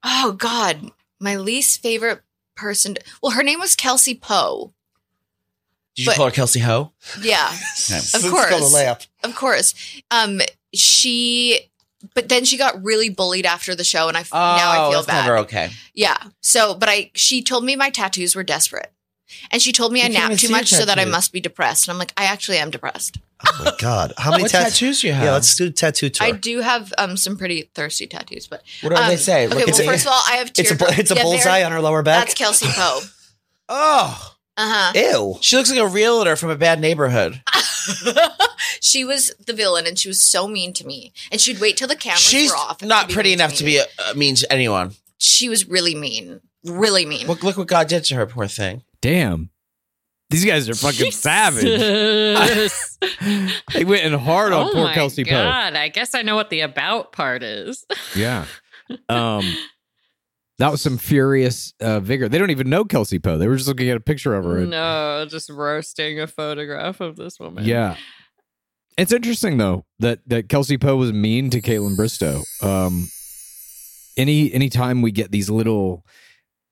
oh 0.04 0.36
God, 0.38 0.92
my 1.18 1.34
least 1.36 1.82
favorite 1.82 2.20
person. 2.54 2.94
To, 2.94 3.00
well, 3.20 3.32
her 3.32 3.42
name 3.42 3.58
was 3.58 3.74
Kelsey 3.74 4.14
Poe. 4.14 4.72
Did 5.99 6.05
you 6.05 6.11
But- 6.11 6.17
call 6.17 6.26
her 6.26 6.31
Kelsey 6.33 6.61
Ho? 6.61 6.93
Yeah, 7.21 7.49
Nice. 7.90 8.14
Of 8.14 8.21
It's 8.23 8.31
course. 8.31 8.49
called 8.50 8.62
a 8.62 8.76
layup. 8.76 9.07
of 9.25 9.35
course. 9.35 9.75
Um, 10.12 10.40
she, 10.73 11.59
but 12.14 12.28
then 12.28 12.45
she 12.45 12.57
got 12.57 12.81
really 12.85 13.09
bullied 13.09 13.45
after 13.47 13.75
the 13.75 13.83
show, 13.83 14.07
and 14.07 14.17
I 14.17 14.21
now 14.21 14.26
I 14.33 14.76
feel 14.76 14.85
Oh, 14.87 14.93
that's 14.93 15.07
bad. 15.07 15.23
never 15.25 15.38
okay. 15.38 15.71
Yeah. 15.95 16.17
So, 16.40 16.75
but 16.75 16.88
I, 16.88 17.11
she 17.14 17.43
told 17.43 17.64
me 17.64 17.75
my 17.75 17.90
tattoos 17.90 18.37
were 18.37 18.45
desperate. 18.45 18.93
And 19.50 19.61
she 19.61 19.73
told 19.73 19.93
me 19.93 20.00
I 20.02 20.07
You 20.07 20.14
can't 20.14 20.31
nap 20.31 20.38
too 20.38 20.49
much 20.49 20.69
so 20.69 20.87
that 20.87 20.99
I 20.99 21.05
must 21.05 21.33
be 21.35 21.40
depressed. 21.40 21.87
And 21.87 21.93
I'm 21.93 21.99
like, 21.99 22.14
I 22.17 22.25
actually 22.25 22.57
am 22.59 22.71
depressed. 22.71 23.19
Oh 23.47 23.62
my 23.62 23.73
god! 23.78 24.14
How 24.17 24.31
many 24.37 24.45
What 24.45 24.52
tat- 24.52 24.69
tattoos 24.73 25.05
you 25.05 25.12
have? 25.12 25.23
Yeah, 25.25 25.33
let's 25.33 25.55
do 25.55 25.67
a 25.67 25.71
tattoo 25.71 26.09
tour. 26.09 26.26
I 26.26 26.31
do 26.31 26.61
have 26.61 26.95
um 26.97 27.17
some 27.19 27.37
pretty 27.37 27.69
thirsty 27.75 28.07
tattoos, 28.07 28.47
but 28.47 28.62
What 28.81 28.90
do 28.90 28.97
um, 29.02 29.09
they 29.09 29.17
say? 29.19 29.45
Okay, 29.47 29.55
Look 29.55 29.67
well, 29.67 29.75
at 29.75 29.76
the- 29.76 29.85
first 29.85 30.07
of 30.07 30.12
all, 30.12 30.23
I 30.28 30.37
have 30.37 30.49
it's 30.57 30.71
a 30.71 30.76
it's 30.99 31.11
a 31.11 31.14
Yeah, 31.14 31.23
bullseye 31.23 31.62
on 31.62 31.73
her 31.73 31.81
lower 31.83 32.02
back. 32.02 32.21
That's 32.25 32.35
Kelsey 32.35 32.69
Poe. 32.71 33.00
oh, 33.69 34.35
Uh 34.58 34.68
huh. 34.68 34.92
Ew. 34.96 35.38
she 35.40 35.56
looks 35.56 35.70
like 35.70 35.78
a 35.78 35.86
realtor 35.86 36.34
from 36.34 36.50
a 36.50 36.56
bad 36.56 36.80
neighborhood. 36.80 37.40
she 38.80 39.04
was 39.04 39.32
the 39.46 39.52
villain, 39.52 39.86
and 39.86 39.96
she 39.96 40.08
was 40.08 40.20
so 40.20 40.48
mean 40.48 40.72
to 40.74 40.84
me. 40.84 41.12
And 41.30 41.40
she'd 41.40 41.60
wait 41.60 41.76
till 41.76 41.86
the 41.86 41.94
cameras 41.94 42.22
She's 42.22 42.50
were 42.50 42.56
off. 42.56 42.80
and 42.82 42.88
not 42.88 43.02
she'd 43.02 43.08
be 43.08 43.14
pretty 43.14 43.28
mean 43.30 43.38
enough 43.38 43.54
to 43.54 43.64
me. 43.64 43.70
be 43.78 43.80
uh, 43.80 44.14
mean 44.14 44.34
to 44.34 44.52
anyone. 44.52 44.94
She 45.18 45.48
was 45.48 45.68
really 45.68 45.94
mean, 45.94 46.40
really 46.64 47.06
mean. 47.06 47.28
Look, 47.28 47.44
look 47.44 47.56
what 47.56 47.68
God 47.68 47.86
did 47.86 48.04
to 48.06 48.16
her, 48.16 48.26
poor 48.26 48.48
thing. 48.48 48.82
Damn. 49.00 49.50
These 50.30 50.44
guys 50.44 50.68
are 50.68 50.74
fucking 50.74 51.12
savage. 51.12 51.64
They 53.72 53.84
went 53.84 54.02
in 54.02 54.12
hard 54.12 54.52
on 54.52 54.68
oh 54.68 54.72
poor 54.72 54.84
my 54.84 54.94
Kelsey 54.94 55.24
Poe. 55.24 55.30
God. 55.30 55.74
I 55.74 55.88
guess 55.88 56.14
I 56.14 56.22
know 56.22 56.34
what 56.34 56.50
the 56.50 56.60
about 56.60 57.12
part 57.12 57.42
is. 57.42 57.86
Yeah. 58.16 58.44
Um, 59.08 59.44
that 60.58 60.70
was 60.70 60.80
some 60.82 60.98
furious 60.98 61.72
uh, 61.80 62.00
vigor. 62.00 62.28
They 62.28 62.38
don't 62.38 62.50
even 62.50 62.68
know 62.68 62.84
Kelsey 62.84 63.18
Poe. 63.18 63.38
They 63.38 63.46
were 63.48 63.56
just 63.56 63.68
looking 63.68 63.88
at 63.90 63.96
a 63.96 64.00
picture 64.00 64.34
of 64.34 64.44
her. 64.44 64.58
and- 64.58 64.70
No, 64.70 65.26
just 65.28 65.50
roasting 65.50 66.20
a 66.20 66.26
photograph 66.26 67.00
of 67.00 67.16
this 67.16 67.38
woman. 67.38 67.64
Yeah. 67.64 67.96
It's 68.96 69.12
interesting 69.12 69.58
though 69.58 69.84
that 70.00 70.18
that 70.26 70.48
Kelsey 70.48 70.76
Poe 70.76 70.96
was 70.96 71.12
mean 71.12 71.50
to 71.50 71.60
Kaitlyn 71.60 71.96
Bristowe. 71.96 72.42
Um, 72.64 73.06
any 74.16 74.52
anytime 74.52 75.02
we 75.02 75.12
get 75.12 75.30
these 75.30 75.48
little, 75.48 76.04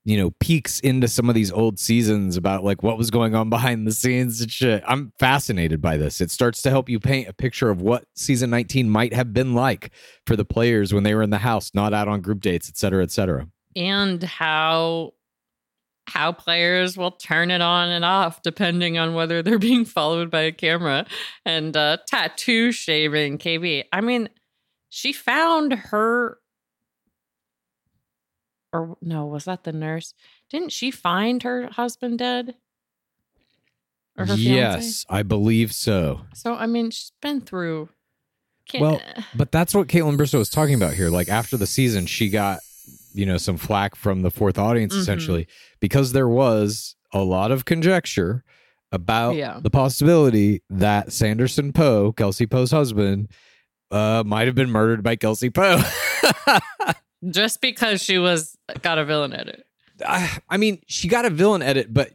you 0.03 0.17
know, 0.17 0.31
peeks 0.41 0.81
into 0.81 1.07
some 1.07 1.29
of 1.29 1.35
these 1.35 1.51
old 1.53 1.79
seasons 1.79 2.35
about 2.35 2.65
like 2.65 2.83
what 2.83 2.97
was 2.97 3.09
going 3.11 3.33
on 3.35 3.49
behind 3.49 3.87
the 3.87 3.93
scenes 3.93 4.41
and 4.41 4.51
shit, 4.51 4.83
I'm 4.85 5.13
fascinated 5.19 5.81
by 5.81 5.95
this. 5.95 6.19
It 6.19 6.29
starts 6.29 6.61
to 6.63 6.69
help 6.69 6.89
you 6.89 6.99
paint 6.99 7.29
a 7.29 7.33
picture 7.33 7.69
of 7.69 7.81
what 7.81 8.03
season 8.15 8.49
19 8.49 8.89
might 8.89 9.13
have 9.13 9.31
been 9.31 9.53
like 9.53 9.91
for 10.25 10.35
the 10.35 10.43
players 10.45 10.93
when 10.93 11.03
they 11.03 11.15
were 11.15 11.23
in 11.23 11.29
the 11.29 11.37
house, 11.37 11.71
not 11.73 11.93
out 11.93 12.09
on 12.09 12.19
group 12.19 12.41
dates, 12.41 12.67
et 12.67 12.75
cetera, 12.75 13.03
et 13.03 13.11
cetera. 13.11 13.47
And 13.75 14.21
how 14.23 15.13
how 16.07 16.31
players 16.31 16.97
will 16.97 17.11
turn 17.11 17.51
it 17.51 17.61
on 17.61 17.89
and 17.89 18.05
off 18.05 18.41
depending 18.41 18.97
on 18.97 19.13
whether 19.13 19.43
they're 19.43 19.59
being 19.71 19.85
followed 19.85 20.31
by 20.31 20.41
a 20.41 20.51
camera. 20.51 21.05
And 21.45 21.75
uh 21.75 21.97
tattoo 22.07 22.71
shaving, 22.71 23.37
KB. 23.37 23.83
I 23.91 24.01
mean, 24.01 24.29
she 24.89 25.13
found 25.13 25.73
her 25.73 26.39
or 28.73 28.97
no, 29.01 29.25
was 29.25 29.45
that 29.45 29.63
the 29.63 29.73
nurse? 29.73 30.13
Didn't 30.49 30.71
she 30.71 30.91
find 30.91 31.43
her 31.43 31.67
husband 31.67 32.19
dead? 32.19 32.55
Or 34.17 34.25
her 34.25 34.35
fiance? 34.35 34.85
Yes, 34.85 35.05
I 35.09 35.23
believe 35.23 35.73
so. 35.73 36.21
So 36.33 36.55
I 36.55 36.65
mean, 36.65 36.91
she's 36.91 37.11
been 37.21 37.41
through. 37.41 37.89
Can't, 38.67 38.81
Well, 38.81 39.01
But 39.33 39.51
that's 39.51 39.73
what 39.73 39.87
Kaitlyn 39.87 40.17
Bristowe 40.17 40.39
was 40.39 40.49
talking 40.49 40.75
about 40.75 40.93
here. 40.93 41.09
Like 41.09 41.29
after 41.29 41.55
the 41.55 41.67
season, 41.67 42.05
she 42.05 42.29
got, 42.29 42.59
you 43.13 43.25
know, 43.25 43.37
some 43.37 43.57
flack 43.57 43.95
from 43.95 44.21
the 44.21 44.29
fourth 44.31 44.57
audience 44.57 44.93
Mhm. 44.95 44.99
essentially 44.99 45.47
because 45.79 46.11
there 46.13 46.27
was 46.27 46.95
a 47.13 47.19
lot 47.23 47.51
of 47.51 47.65
conjecture 47.65 48.43
about 48.91 49.35
Yeah. 49.35 49.59
the 49.61 49.69
possibility 49.69 50.61
that 50.69 51.11
Sanderson 51.11 51.73
Poe, 51.73 52.11
Kelsey 52.11 52.45
Poe's 52.45 52.71
husband, 52.71 53.29
uh, 53.91 54.23
might 54.25 54.45
have 54.47 54.55
been 54.55 54.69
murdered 54.69 55.01
by 55.03 55.15
Kelsey 55.15 55.49
Poe. 55.49 55.81
just 57.29 57.61
because 57.61 58.03
she 58.03 58.17
was 58.17 58.57
got 58.81 58.97
a 58.97 59.05
villain 59.05 59.33
at 59.33 59.47
it. 59.47 59.65
I, 60.05 60.37
I 60.49 60.57
mean, 60.57 60.79
she 60.87 61.07
got 61.07 61.25
a 61.25 61.29
villain 61.29 61.61
edit, 61.61 61.93
but 61.93 62.11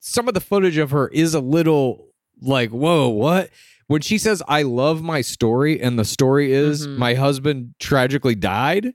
some 0.00 0.28
of 0.28 0.34
the 0.34 0.40
footage 0.40 0.76
of 0.76 0.90
her 0.90 1.08
is 1.08 1.34
a 1.34 1.40
little 1.40 2.08
like, 2.40 2.70
whoa, 2.70 3.08
what? 3.08 3.50
When 3.86 4.02
she 4.02 4.18
says, 4.18 4.42
I 4.48 4.62
love 4.62 5.02
my 5.02 5.20
story, 5.20 5.80
and 5.80 5.98
the 5.98 6.04
story 6.04 6.52
is 6.52 6.86
Mhm. 6.86 6.96
my 6.98 7.14
husband 7.14 7.74
tragically 7.78 8.34
died, 8.34 8.92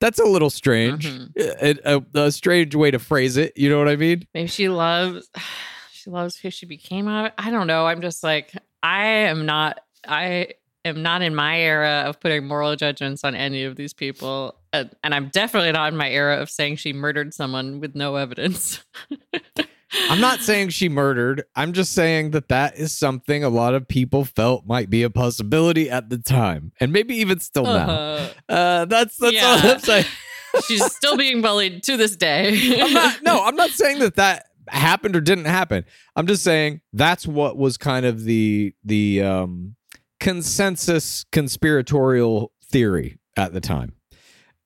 that's 0.00 0.18
a 0.18 0.24
little 0.24 0.50
strange. 0.50 1.06
Mhm. 1.06 1.32
A, 1.36 1.96
a- 1.96 2.26
a 2.26 2.32
strange 2.32 2.74
way 2.74 2.90
to 2.90 2.98
phrase 2.98 3.36
it. 3.36 3.52
You 3.56 3.68
know 3.70 3.78
what 3.78 3.88
I 3.88 3.96
mean? 3.96 4.26
Maybe 4.34 4.48
she 4.48 4.68
loves 4.68 5.28
she 5.92 6.10
loves 6.10 6.36
who 6.36 6.50
she 6.50 6.66
became 6.66 7.08
out 7.08 7.26
of. 7.26 7.32
I 7.38 7.50
don't 7.50 7.66
know. 7.66 7.86
I'm 7.86 8.00
just 8.00 8.22
like 8.22 8.52
I 8.82 9.04
am 9.06 9.46
not 9.46 9.80
I 10.06 10.54
am 10.84 11.02
not 11.02 11.22
in 11.22 11.34
my 11.34 11.58
era 11.60 12.04
of 12.06 12.20
putting 12.20 12.46
moral 12.46 12.74
judgments 12.76 13.24
on 13.24 13.34
any 13.34 13.64
of 13.64 13.76
these 13.76 13.92
people. 13.92 14.54
And, 14.72 14.94
and 15.02 15.14
I'm 15.14 15.28
definitely 15.28 15.72
not 15.72 15.92
in 15.92 15.98
my 15.98 16.08
era 16.10 16.36
of 16.40 16.48
saying 16.50 16.76
she 16.76 16.92
murdered 16.92 17.34
someone 17.34 17.80
with 17.80 17.94
no 17.94 18.16
evidence. 18.16 18.84
I'm 20.08 20.20
not 20.20 20.40
saying 20.40 20.70
she 20.70 20.88
murdered. 20.88 21.44
I'm 21.56 21.72
just 21.72 21.92
saying 21.92 22.32
that 22.32 22.48
that 22.48 22.76
is 22.76 22.92
something 22.92 23.42
a 23.42 23.48
lot 23.48 23.74
of 23.74 23.88
people 23.88 24.24
felt 24.24 24.66
might 24.66 24.90
be 24.90 25.02
a 25.02 25.10
possibility 25.10 25.90
at 25.90 26.10
the 26.10 26.18
time, 26.18 26.72
and 26.80 26.92
maybe 26.92 27.16
even 27.16 27.40
still 27.40 27.64
now. 27.64 28.30
Uh, 28.48 28.84
that's 28.84 29.16
that's 29.16 29.42
all 29.42 29.70
I'm 29.72 29.78
saying. 29.80 30.04
she's 30.66 30.84
still 30.94 31.16
being 31.16 31.42
bullied 31.42 31.82
to 31.84 31.96
this 31.96 32.16
day. 32.16 32.80
I'm 32.80 32.92
not. 32.92 33.22
No, 33.22 33.42
I'm 33.44 33.56
not 33.56 33.70
saying 33.70 34.00
that 34.00 34.16
that 34.16 34.46
happened 34.68 35.16
or 35.16 35.20
didn't 35.20 35.46
happen. 35.46 35.84
I'm 36.16 36.26
just 36.26 36.42
saying 36.42 36.80
that's 36.92 37.26
what 37.26 37.56
was 37.56 37.76
kind 37.76 38.04
of 38.06 38.24
the 38.24 38.74
the 38.84 39.22
um, 39.22 39.76
consensus 40.20 41.24
conspiratorial 41.32 42.52
theory 42.64 43.18
at 43.36 43.52
the 43.52 43.60
time. 43.60 43.92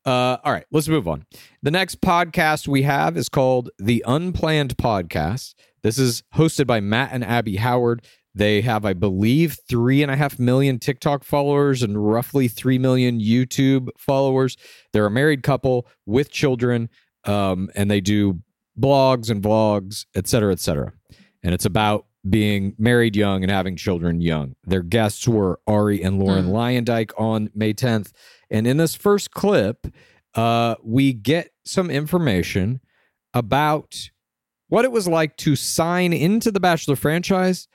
Uh, 0.05 0.37
all 0.45 0.53
right, 0.53 0.67
let's 0.73 0.89
move 0.89 1.07
on. 1.07 1.25
The 1.63 1.71
next 1.71 2.01
podcast 2.01 2.67
we 2.67 2.83
have 2.83 3.17
is 3.17 3.29
called 3.29 3.71
The 3.79 4.05
Unplanned 4.07 4.77
Podcast. 4.77 5.55
This 5.83 5.99
is 5.99 6.25
hosted 6.35 6.67
by 6.67 6.81
Matt 6.81 7.11
and 7.13 7.25
Abby 7.25 7.57
Howard. 7.57 8.05
They 8.35 8.63
have, 8.63 8.85
I 8.85 8.95
believe, 8.95 9.59
three 9.69 10.03
and 10.03 10.11
a 10.11 10.17
half 10.17 10.39
million 10.39 10.79
TikTok 10.79 11.23
followers 11.23 11.83
and 11.83 12.11
roughly 12.11 12.49
three 12.49 12.79
million 12.79 13.21
YouTube 13.21 13.89
followers. 13.99 14.57
They're 14.93 15.07
a 15.07 15.11
married 15.11 15.43
couple 15.43 15.87
with 16.07 16.31
children, 16.31 16.89
um, 17.25 17.69
and 17.75 17.91
they 17.91 18.01
do 18.01 18.41
blogs 18.79 19.31
and 19.31 19.43
vlogs, 19.43 20.07
et 20.15 20.27
cetera, 20.27 20.51
et 20.51 20.61
cetera. 20.61 20.93
And 21.43 21.53
it's 21.55 21.67
about 21.67 22.07
being 22.29 22.75
married 22.79 23.17
young 23.17 23.43
and 23.43 23.51
having 23.51 23.77
children 23.77 24.21
young. 24.21 24.55
Their 24.65 24.83
guests 24.83 25.27
were 25.27 25.61
Arie 25.67 26.03
and 26.03 26.19
Lauren 26.19 26.47
Luyendyk 26.47 27.11
on 27.19 27.51
May 27.55 27.75
10th. 27.75 28.13
And 28.51 28.67
in 28.67 28.77
this 28.77 28.95
first 28.95 29.33
clip, 29.33 29.87
uh, 30.35 30.77
we 30.83 31.13
get 31.13 31.51
some 31.65 31.91
information 31.91 32.81
about 33.35 34.11
what 34.69 34.85
it 34.85 34.93
was 34.93 35.09
like 35.09 35.37
to 35.39 35.57
sign 35.57 36.13
into 36.13 36.51
the 36.51 36.61
Bachelor 36.61 36.97
franchise 36.97 37.69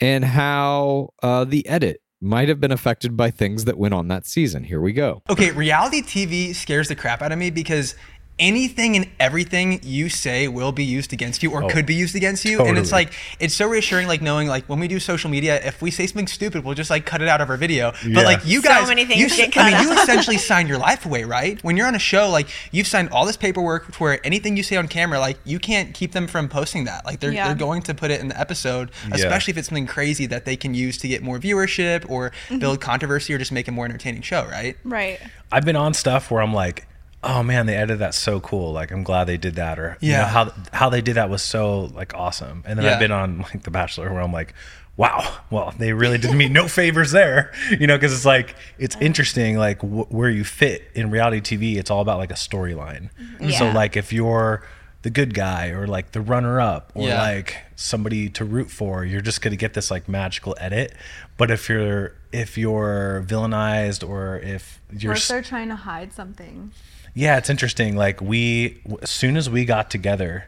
and 0.00 0.24
how 0.24 1.10
uh, 1.22 1.44
the 1.44 1.66
edit 1.68 2.00
might 2.20 2.48
have 2.48 2.60
been 2.60 2.72
affected 2.72 3.16
by 3.16 3.30
things 3.30 3.64
that 3.64 3.78
went 3.78 3.94
on 3.94 4.08
that 4.08 4.26
season. 4.26 4.64
Here 4.64 4.80
we 4.80 4.92
go. 4.92 5.22
Okay, 5.30 5.50
reality 5.52 6.02
TV 6.02 6.54
scares 6.54 6.88
the 6.88 6.94
crap 6.94 7.22
out 7.22 7.32
of 7.32 7.38
me 7.38 7.50
because 7.50 7.94
anything 8.40 8.96
and 8.96 9.06
everything 9.20 9.78
you 9.84 10.08
say 10.08 10.48
will 10.48 10.72
be 10.72 10.84
used 10.84 11.12
against 11.12 11.42
you 11.42 11.52
or 11.52 11.68
could 11.68 11.86
be 11.86 11.94
used 11.94 12.16
against 12.16 12.44
you 12.44 12.60
and 12.64 12.76
it's 12.78 12.90
like 12.90 13.12
it's 13.38 13.54
so 13.54 13.68
reassuring 13.68 14.08
like 14.08 14.22
knowing 14.22 14.48
like 14.48 14.64
when 14.66 14.80
we 14.80 14.88
do 14.88 14.98
social 14.98 15.30
media 15.30 15.60
if 15.64 15.80
we 15.82 15.90
say 15.90 16.06
something 16.06 16.26
stupid 16.26 16.64
we'll 16.64 16.74
just 16.74 16.90
like 16.90 17.04
cut 17.06 17.20
it 17.22 17.28
out 17.28 17.40
of 17.40 17.50
our 17.50 17.56
video 17.58 17.92
Yeah. 18.04 18.14
but 18.14 18.24
like 18.24 18.44
you 18.46 18.62
So 18.62 18.68
guys 18.70 18.88
many 18.88 19.04
things 19.04 19.20
you, 19.20 19.28
get 19.28 19.56
i 19.56 19.64
mean 19.70 19.74
cut 19.74 19.82
you 19.84 19.92
essentially 20.02 20.38
signed 20.38 20.68
your 20.68 20.78
life 20.78 21.04
away 21.06 21.24
right 21.24 21.62
when 21.62 21.76
you're 21.76 21.86
on 21.86 21.94
a 21.94 21.98
show 22.00 22.30
like 22.30 22.48
you've 22.72 22.86
signed 22.86 23.10
all 23.10 23.26
this 23.26 23.36
paperwork 23.36 23.92
to 23.92 23.98
where 23.98 24.26
anything 24.26 24.56
you 24.56 24.62
say 24.62 24.76
on 24.76 24.88
camera 24.88 25.20
like 25.20 25.38
you 25.44 25.58
can't 25.58 25.92
keep 25.94 26.12
them 26.12 26.26
from 26.26 26.48
posting 26.48 26.84
that 26.84 27.04
like 27.04 27.20
they're, 27.20 27.32
Yeah. 27.32 27.46
they're 27.48 27.56
going 27.56 27.82
to 27.82 27.94
put 27.94 28.10
it 28.10 28.20
in 28.20 28.28
the 28.28 28.40
episode 28.40 28.90
especially 29.12 29.52
if 29.52 29.58
it's 29.58 29.68
something 29.68 29.86
crazy 29.86 30.26
that 30.26 30.46
they 30.46 30.56
can 30.56 30.72
use 30.74 30.96
to 30.98 31.08
get 31.08 31.22
more 31.22 31.38
viewership 31.38 32.08
or 32.10 32.30
Mm-hmm. 32.30 32.58
build 32.58 32.80
controversy 32.80 33.34
or 33.34 33.38
just 33.38 33.52
make 33.52 33.68
a 33.68 33.72
more 33.72 33.84
entertaining 33.84 34.22
show 34.22 34.44
right 34.46 34.76
Right. 34.84 35.18
I've 35.52 35.64
been 35.64 35.76
on 35.76 35.94
stuff 35.94 36.30
where 36.30 36.40
I'm 36.42 36.54
like, 36.54 36.86
oh 37.22 37.42
man, 37.42 37.66
they 37.66 37.74
edited 37.76 37.98
that 37.98 38.14
so 38.14 38.40
cool. 38.40 38.72
Like 38.72 38.90
I'm 38.90 39.02
glad 39.02 39.24
they 39.24 39.36
did 39.36 39.54
that, 39.56 39.78
or 39.78 39.96
you 40.00 40.12
Yeah. 40.12 40.20
know, 40.22 40.24
how 40.26 40.52
how 40.72 40.88
they 40.90 41.00
did 41.00 41.14
that 41.16 41.28
was 41.30 41.42
so 41.42 41.82
like 41.94 42.14
awesome. 42.14 42.62
And 42.66 42.78
then 42.78 42.86
Yeah. 42.86 42.94
I've 42.94 43.00
been 43.00 43.12
on 43.12 43.38
like 43.40 43.62
The 43.62 43.70
Bachelor 43.70 44.12
where 44.12 44.22
I'm 44.22 44.32
like, 44.32 44.54
wow, 44.96 45.38
well 45.50 45.74
they 45.78 45.92
really 45.92 46.18
did 46.18 46.34
me 46.34 46.48
no 46.48 46.68
favors 46.80 47.10
there, 47.10 47.52
you 47.78 47.86
know, 47.86 47.96
because 47.96 48.12
it's 48.12 48.24
like 48.26 48.54
it's 48.78 48.96
interesting 49.00 49.56
like 49.58 49.80
wh- 49.80 50.10
where 50.12 50.30
you 50.30 50.44
fit 50.44 50.82
in 50.94 51.10
reality 51.10 51.40
TV. 51.58 51.76
It's 51.76 51.90
all 51.90 52.00
about 52.00 52.18
like 52.18 52.30
a 52.30 52.34
storyline. 52.34 53.10
Mm-hmm. 53.20 53.48
Yeah. 53.50 53.58
So 53.58 53.70
like 53.70 53.96
if 53.96 54.12
you're 54.12 54.62
the 55.02 55.10
good 55.10 55.32
guy 55.32 55.68
or 55.68 55.86
like 55.86 56.12
the 56.12 56.20
runner 56.20 56.60
up 56.60 56.92
or 56.94 57.08
Yeah. 57.08 57.20
like 57.22 57.56
somebody 57.74 58.28
to 58.28 58.44
root 58.44 58.70
for 58.70 59.02
you're 59.02 59.22
just 59.22 59.40
going 59.40 59.50
to 59.52 59.56
get 59.56 59.72
this 59.72 59.90
like 59.90 60.06
magical 60.06 60.54
edit 60.60 60.92
but 61.38 61.50
if 61.50 61.70
you're 61.70 62.12
if 62.32 62.58
you're 62.58 63.24
villainized 63.26 64.06
or 64.06 64.36
if 64.40 64.78
you're 64.92 65.12
Or 65.12 65.16
if 65.16 65.26
they're 65.26 65.40
trying 65.40 65.68
to 65.68 65.76
hide 65.76 66.12
something. 66.12 66.72
Yeah, 67.14 67.36
it's 67.38 67.50
interesting. 67.50 67.96
Like 67.96 68.20
we, 68.20 68.80
as 69.02 69.10
soon 69.10 69.36
as 69.36 69.48
we 69.50 69.64
got 69.64 69.90
together, 69.90 70.46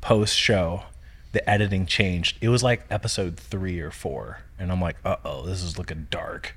post 0.00 0.36
show, 0.36 0.84
the 1.32 1.48
editing 1.48 1.86
changed. 1.86 2.38
It 2.40 2.48
was 2.48 2.62
like 2.62 2.84
episode 2.90 3.36
three 3.38 3.80
or 3.80 3.90
four, 3.90 4.40
and 4.58 4.70
I'm 4.70 4.80
like, 4.80 4.96
uh 5.04 5.16
oh, 5.24 5.44
this 5.46 5.62
is 5.62 5.78
looking 5.78 6.06
dark. 6.10 6.54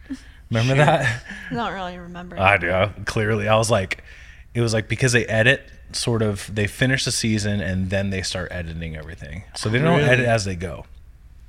Remember 0.49 0.75
that? 0.75 1.23
I 1.51 1.53
don't 1.55 1.73
really 1.73 1.97
remember. 1.97 2.39
I 2.39 2.57
do 2.57 2.89
clearly. 3.05 3.47
I 3.47 3.55
was 3.57 3.69
like, 3.71 4.03
it 4.53 4.61
was 4.61 4.73
like 4.73 4.87
because 4.87 5.11
they 5.11 5.25
edit 5.25 5.63
sort 5.93 6.21
of 6.21 6.53
they 6.53 6.67
finish 6.67 7.05
the 7.05 7.11
season 7.11 7.59
and 7.61 7.89
then 7.89 8.09
they 8.11 8.21
start 8.21 8.49
editing 8.51 8.95
everything, 8.95 9.43
so 9.55 9.69
they 9.69 9.79
don't 9.79 9.97
Really? 9.97 10.09
edit 10.09 10.25
as 10.25 10.45
they 10.45 10.55
go. 10.55 10.85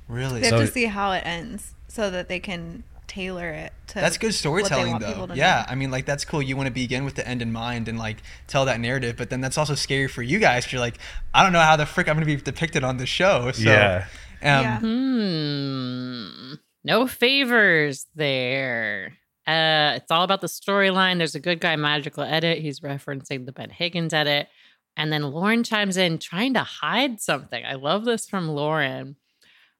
really 0.07 0.41
they 0.41 0.47
have 0.47 0.59
So- 0.59 0.65
to 0.65 0.71
see 0.71 0.85
how 0.85 1.11
it 1.11 1.21
ends 1.25 1.73
so 1.87 2.09
that 2.09 2.27
they 2.29 2.39
can 2.39 2.83
tailor 3.09 3.49
it 3.49 3.73
to 3.87 3.95
That's 3.95 4.17
good 4.17 4.27
what 4.27 4.31
they 4.33 4.37
storytelling, 4.37 4.91
want 4.91 5.03
though. 5.03 5.27
to 5.27 5.35
Yeah, 5.35 5.65
know. 5.67 5.71
I 5.71 5.75
mean, 5.75 5.91
like 5.91 6.05
that's 6.05 6.23
cool. 6.23 6.41
You 6.41 6.55
want 6.55 6.67
to 6.67 6.71
begin 6.73 7.03
with 7.03 7.15
the 7.15 7.27
end 7.27 7.41
in 7.41 7.51
mind 7.51 7.87
and 7.89 7.99
like 7.99 8.17
tell 8.47 8.63
that 8.65 8.79
narrative, 8.79 9.17
but 9.17 9.29
then 9.29 9.41
that's 9.41 9.57
also 9.57 9.75
scary 9.75 10.07
for 10.07 10.21
you 10.21 10.39
guys. 10.39 10.65
you 10.71 10.77
you're 10.77 10.85
like, 10.85 10.97
I 11.33 11.43
don't 11.43 11.51
know 11.51 11.59
how 11.59 11.75
the 11.75 11.85
frick 11.85 12.07
I'm 12.07 12.15
going 12.15 12.25
to 12.27 12.35
be 12.37 12.41
depicted 12.41 12.83
on 12.85 12.97
the 12.97 13.05
show. 13.05 13.51
So, 13.51 13.63
Yeah. 13.69 14.05
um, 14.41 14.63
Yeah. 14.63 14.79
Hmm. 14.79 16.53
No 16.83 17.07
favors 17.07 18.05
there. 18.15 19.17
Uh, 19.45 19.93
it's 19.95 20.11
all 20.11 20.23
about 20.23 20.41
the 20.41 20.47
storyline. 20.47 21.17
There's 21.17 21.35
a 21.35 21.39
good 21.39 21.59
guy 21.59 21.75
magical 21.75 22.23
edit. 22.23 22.59
He's 22.59 22.79
referencing 22.81 23.45
the 23.45 23.51
Ben 23.51 23.69
Higgins 23.69 24.13
edit. 24.13 24.47
And 24.95 25.11
then 25.11 25.23
Lauren 25.23 25.63
chimes 25.63 25.97
in 25.97 26.19
trying 26.19 26.53
to 26.55 26.63
hide 26.63 27.19
something. 27.21 27.63
I 27.65 27.73
love 27.75 28.05
this 28.05 28.27
from 28.27 28.47
Lauren. 28.49 29.15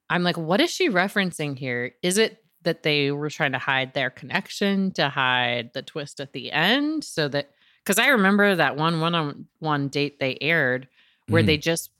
I'm 0.10 0.24
like, 0.24 0.38
what 0.38 0.60
is 0.62 0.72
she 0.72 0.90
referencing 0.90 1.58
here? 1.58 1.92
Is 2.02 2.18
it 2.18 2.44
that 2.64 2.84
they 2.84 3.12
were 3.12 3.30
trying 3.30 3.54
to 3.54 3.58
hide 3.58 3.94
their 3.94 4.10
connection, 4.10 4.92
to 4.94 5.10
hide 5.10 5.72
the 5.74 5.82
twist 5.82 6.20
at 6.20 6.34
the 6.34 6.52
end? 6.52 7.04
So 7.04 7.28
that, 7.30 7.52
because 7.84 8.00
I 8.00 8.08
remember 8.08 8.56
that 8.56 8.76
one 8.76 9.00
one 9.02 9.16
on 9.16 9.46
one 9.60 9.88
date 9.88 10.20
they 10.20 10.38
aired 10.42 10.88
where 11.28 11.42
Mhm. 11.44 11.48
they 11.48 11.58
just 11.58 11.92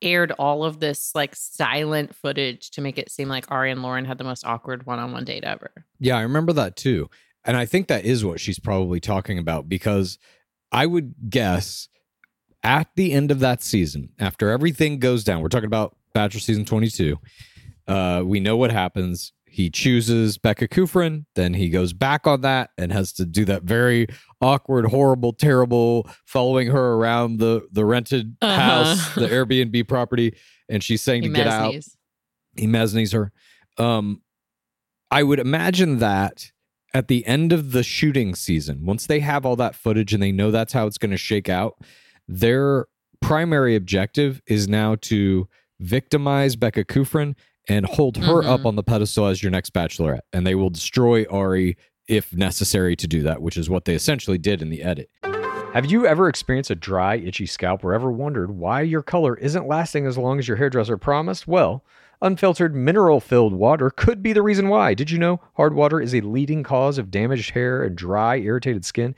aired 0.00 0.30
all 0.38 0.64
of 0.64 0.78
this 0.80 1.12
like 1.14 1.34
silent 1.34 2.14
footage 2.14 2.70
to 2.70 2.80
make 2.80 2.98
it 2.98 3.10
seem 3.10 3.28
like 3.28 3.50
Arie 3.50 3.70
and 3.72 3.82
Lauren 3.82 4.04
had 4.04 4.16
the 4.18 4.24
most 4.24 4.44
awkward 4.46 4.86
one 4.86 4.98
on 5.00 5.10
one 5.12 5.24
date 5.24 5.42
ever. 5.44 5.70
Yeah, 5.98 6.16
I 6.16 6.22
remember 6.22 6.52
that 6.52 6.76
too. 6.76 7.10
And 7.44 7.56
I 7.56 7.66
think 7.66 7.88
that 7.88 8.04
is 8.04 8.24
what 8.24 8.40
she's 8.40 8.58
probably 8.58 9.00
talking 9.00 9.38
about 9.38 9.68
because 9.68 10.18
I 10.70 10.86
would 10.86 11.14
guess 11.30 11.88
at 12.62 12.88
the 12.96 13.12
end 13.12 13.30
of 13.30 13.40
that 13.40 13.62
season, 13.62 14.10
after 14.18 14.50
everything 14.50 14.98
goes 14.98 15.24
down, 15.24 15.40
we're 15.42 15.48
talking 15.48 15.66
about 15.66 15.96
Bachelor 16.12 16.40
season 16.40 16.64
22. 16.64 17.16
Uh, 17.86 18.22
we 18.24 18.38
know 18.40 18.56
what 18.56 18.70
happens. 18.70 19.32
He 19.50 19.70
chooses 19.70 20.38
Becca 20.38 20.68
Kufrin, 20.68 21.24
then 21.34 21.54
he 21.54 21.68
goes 21.70 21.92
back 21.92 22.26
on 22.26 22.42
that 22.42 22.70
and 22.78 22.92
has 22.92 23.12
to 23.14 23.24
do 23.26 23.44
that 23.46 23.62
very 23.64 24.06
awkward, 24.40 24.86
horrible, 24.86 25.32
terrible 25.32 26.08
following 26.26 26.68
her 26.68 26.94
around 26.94 27.38
the 27.38 27.66
the 27.72 27.84
rented 27.84 28.36
Uh-huh. 28.40 28.60
house, 28.60 29.14
the 29.14 29.26
Airbnb 29.28 29.88
property, 29.88 30.36
and 30.68 30.82
she's 30.84 31.02
saying 31.02 31.22
He 31.22 31.28
to 31.28 31.34
get 31.34 31.46
out 31.46 31.74
he 32.56 32.66
mesnies 32.66 33.12
her. 33.12 33.32
Um, 33.82 34.22
I 35.10 35.22
would 35.22 35.38
imagine 35.38 35.98
that 35.98 36.50
at 36.92 37.08
the 37.08 37.24
end 37.26 37.52
of 37.52 37.72
the 37.72 37.82
shooting 37.82 38.34
season, 38.34 38.84
once 38.84 39.06
they 39.06 39.20
have 39.20 39.46
all 39.46 39.56
that 39.56 39.74
footage 39.74 40.12
and 40.12 40.22
they 40.22 40.32
know 40.32 40.50
that's 40.50 40.72
how 40.72 40.86
it's 40.86 40.98
going 40.98 41.10
to 41.12 41.16
shake 41.16 41.48
out, 41.48 41.76
their 42.26 42.86
primary 43.20 43.76
objective 43.76 44.40
is 44.46 44.66
now 44.68 44.96
to 45.02 45.48
victimize 45.80 46.56
Becca 46.56 46.84
Kufrin 46.84 47.34
and 47.68 47.86
hold 47.86 48.16
her 48.16 48.42
up 48.42 48.60
Mhm. 48.62 48.66
on 48.66 48.76
the 48.76 48.82
pedestal 48.82 49.26
as 49.26 49.42
your 49.42 49.50
next 49.50 49.72
bachelorette. 49.72 50.20
And 50.32 50.46
they 50.46 50.54
will 50.54 50.70
destroy 50.70 51.24
Arie 51.30 51.76
if 52.08 52.34
necessary 52.34 52.96
to 52.96 53.06
do 53.06 53.22
that, 53.22 53.42
which 53.42 53.56
is 53.56 53.68
what 53.68 53.84
they 53.84 53.94
essentially 53.94 54.38
did 54.38 54.62
in 54.62 54.70
the 54.70 54.82
edit. 54.82 55.10
Have 55.74 55.84
you 55.90 56.06
ever 56.06 56.28
experienced 56.28 56.70
a 56.70 56.74
dry, 56.74 57.16
itchy 57.16 57.44
scalp 57.44 57.84
or 57.84 57.92
ever 57.92 58.10
wondered 58.10 58.50
why 58.52 58.80
your 58.80 59.02
color 59.02 59.36
isn't 59.36 59.68
lasting 59.68 60.06
as 60.06 60.16
long 60.16 60.38
as 60.38 60.48
your 60.48 60.56
hairdresser 60.56 60.96
promised? 60.96 61.46
Well, 61.46 61.84
unfiltered 62.22 62.74
mineral 62.74 63.20
filled 63.20 63.52
water 63.52 63.90
could 63.90 64.22
be 64.22 64.32
the 64.32 64.42
reason 64.42 64.68
why. 64.70 64.94
Did 64.94 65.10
you 65.10 65.18
know 65.18 65.40
hard 65.58 65.74
water 65.74 66.00
is 66.00 66.14
a 66.14 66.22
leading 66.22 66.62
cause 66.62 66.96
of 66.96 67.10
damaged 67.10 67.50
hair 67.50 67.82
and 67.84 67.94
dry, 67.94 68.38
irritated 68.38 68.86
skin? 68.86 69.14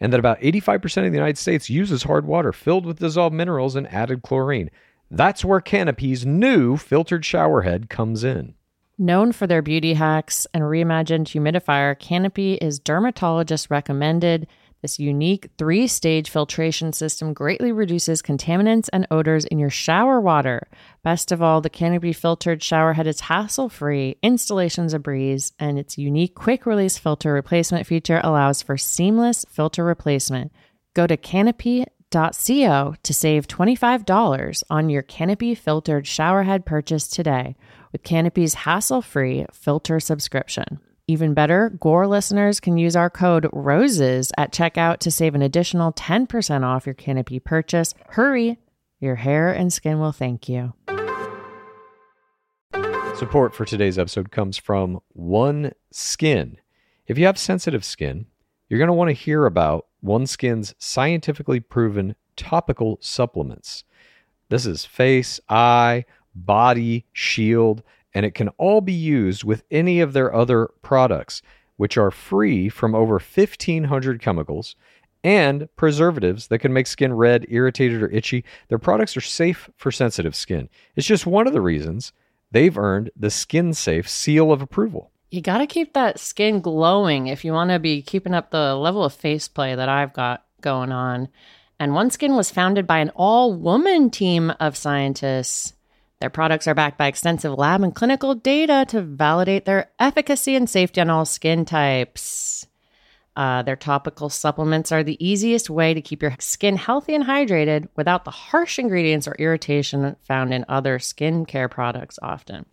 And 0.00 0.12
that 0.12 0.18
about 0.18 0.38
85% 0.40 1.06
of 1.06 1.12
the 1.12 1.16
United 1.18 1.38
States 1.38 1.70
uses 1.70 2.02
hard 2.02 2.26
water 2.26 2.52
filled 2.52 2.84
with 2.84 2.98
dissolved 2.98 3.34
minerals 3.36 3.76
and 3.76 3.86
added 3.86 4.22
chlorine. 4.22 4.68
That's 5.14 5.44
where 5.44 5.60
Canopy's 5.60 6.24
new 6.24 6.78
filtered 6.78 7.22
shower 7.22 7.62
head 7.62 7.90
comes 7.90 8.24
in. 8.24 8.54
Known 8.96 9.32
for 9.32 9.46
their 9.46 9.60
beauty 9.60 9.92
hacks 9.92 10.46
and 10.54 10.62
reimagined 10.62 11.26
humidifier, 11.26 11.98
Canopy 11.98 12.54
is 12.54 12.78
dermatologist 12.78 13.68
recommended. 13.68 14.46
This 14.80 14.98
unique 14.98 15.50
three 15.58 15.86
stage 15.86 16.30
filtration 16.30 16.94
system 16.94 17.34
greatly 17.34 17.72
reduces 17.72 18.22
contaminants 18.22 18.88
and 18.90 19.06
odors 19.10 19.44
in 19.44 19.58
your 19.58 19.68
shower 19.68 20.18
water. 20.18 20.66
Best 21.04 21.30
of 21.30 21.42
all, 21.42 21.60
the 21.60 21.68
Canopy 21.68 22.14
filtered 22.14 22.62
shower 22.62 22.94
head 22.94 23.06
is 23.06 23.20
hassle 23.20 23.68
free, 23.68 24.16
installation's 24.22 24.94
a 24.94 24.98
breeze, 24.98 25.52
and 25.58 25.78
its 25.78 25.98
unique 25.98 26.34
quick 26.34 26.64
release 26.64 26.96
filter 26.96 27.34
replacement 27.34 27.86
feature 27.86 28.20
allows 28.24 28.62
for 28.62 28.78
seamless 28.78 29.44
filter 29.50 29.84
replacement. 29.84 30.52
Go 30.94 31.06
to 31.06 31.16
canopy.co 32.12 32.94
to 33.02 33.14
save 33.14 33.48
$25 33.48 34.62
on 34.70 34.90
your 34.90 35.02
Canopy 35.02 35.54
filtered 35.54 36.06
shower 36.06 36.42
head 36.42 36.64
purchase 36.66 37.08
today 37.08 37.56
with 37.90 38.02
Canopy's 38.02 38.54
hassle 38.54 39.02
free 39.02 39.46
filter 39.52 39.98
subscription. 39.98 40.78
Even 41.08 41.34
better, 41.34 41.70
Gore 41.80 42.06
listeners 42.06 42.60
can 42.60 42.78
use 42.78 42.94
our 42.94 43.10
code 43.10 43.48
ROSES 43.52 44.30
at 44.38 44.52
checkout 44.52 44.98
to 44.98 45.10
save 45.10 45.34
an 45.34 45.42
additional 45.42 45.92
10% 45.92 46.64
off 46.64 46.86
your 46.86 46.94
Canopy 46.94 47.40
purchase. 47.40 47.94
Hurry! 48.10 48.58
Your 49.00 49.16
hair 49.16 49.52
and 49.52 49.72
skin 49.72 49.98
will 49.98 50.12
thank 50.12 50.48
you. 50.48 50.74
Support 53.16 53.54
for 53.54 53.64
today's 53.64 53.98
episode 53.98 54.30
comes 54.30 54.56
from 54.56 55.00
One 55.08 55.72
Skin. 55.90 56.58
If 57.06 57.18
you 57.18 57.26
have 57.26 57.36
sensitive 57.36 57.84
skin, 57.84 58.26
you're 58.72 58.78
going 58.78 58.88
to 58.88 58.94
want 58.94 59.10
to 59.10 59.12
hear 59.12 59.44
about 59.44 59.84
One 60.00 60.26
Skin's 60.26 60.74
scientifically 60.78 61.60
proven 61.60 62.14
topical 62.36 62.96
supplements. 63.02 63.84
This 64.48 64.64
is 64.64 64.86
face, 64.86 65.38
eye, 65.50 66.06
body, 66.34 67.04
shield, 67.12 67.82
and 68.14 68.24
it 68.24 68.34
can 68.34 68.48
all 68.56 68.80
be 68.80 68.94
used 68.94 69.44
with 69.44 69.62
any 69.70 70.00
of 70.00 70.14
their 70.14 70.34
other 70.34 70.70
products, 70.80 71.42
which 71.76 71.98
are 71.98 72.10
free 72.10 72.70
from 72.70 72.94
over 72.94 73.16
1,500 73.16 74.22
chemicals 74.22 74.74
and 75.22 75.68
preservatives 75.76 76.46
that 76.46 76.60
can 76.60 76.72
make 76.72 76.86
skin 76.86 77.12
red, 77.12 77.44
irritated, 77.50 78.02
or 78.02 78.08
itchy. 78.08 78.42
Their 78.68 78.78
products 78.78 79.18
are 79.18 79.20
safe 79.20 79.68
for 79.76 79.92
sensitive 79.92 80.34
skin. 80.34 80.70
It's 80.96 81.06
just 81.06 81.26
one 81.26 81.46
of 81.46 81.52
the 81.52 81.60
reasons 81.60 82.14
they've 82.50 82.78
earned 82.78 83.10
the 83.14 83.28
Skin 83.28 83.74
Safe 83.74 84.08
seal 84.08 84.50
of 84.50 84.62
approval. 84.62 85.11
You 85.32 85.40
got 85.40 85.58
to 85.58 85.66
keep 85.66 85.94
that 85.94 86.20
skin 86.20 86.60
glowing 86.60 87.28
if 87.28 87.42
you 87.42 87.54
want 87.54 87.70
to 87.70 87.78
be 87.78 88.02
keeping 88.02 88.34
up 88.34 88.50
the 88.50 88.74
level 88.74 89.02
of 89.02 89.14
face 89.14 89.48
play 89.48 89.74
that 89.74 89.88
I've 89.88 90.12
got 90.12 90.44
going 90.60 90.92
on. 90.92 91.28
And 91.80 91.92
OneSkin 91.92 92.36
was 92.36 92.50
founded 92.50 92.86
by 92.86 92.98
an 92.98 93.10
all 93.16 93.54
woman 93.54 94.10
team 94.10 94.52
of 94.60 94.76
scientists. 94.76 95.72
Their 96.20 96.28
products 96.28 96.68
are 96.68 96.74
backed 96.74 96.98
by 96.98 97.06
extensive 97.06 97.54
lab 97.54 97.82
and 97.82 97.94
clinical 97.94 98.34
data 98.34 98.84
to 98.88 99.00
validate 99.00 99.64
their 99.64 99.90
efficacy 99.98 100.54
and 100.54 100.68
safety 100.68 101.00
on 101.00 101.08
all 101.08 101.24
skin 101.24 101.64
types. 101.64 102.66
Uh, 103.34 103.62
their 103.62 103.74
topical 103.74 104.28
supplements 104.28 104.92
are 104.92 105.02
the 105.02 105.26
easiest 105.26 105.70
way 105.70 105.94
to 105.94 106.02
keep 106.02 106.20
your 106.20 106.36
skin 106.40 106.76
healthy 106.76 107.14
and 107.14 107.24
hydrated 107.24 107.88
without 107.96 108.26
the 108.26 108.30
harsh 108.30 108.78
ingredients 108.78 109.26
or 109.26 109.34
irritation 109.38 110.14
found 110.28 110.52
in 110.52 110.66
other 110.68 110.98
skincare 110.98 111.70
products 111.70 112.18
often. 112.20 112.66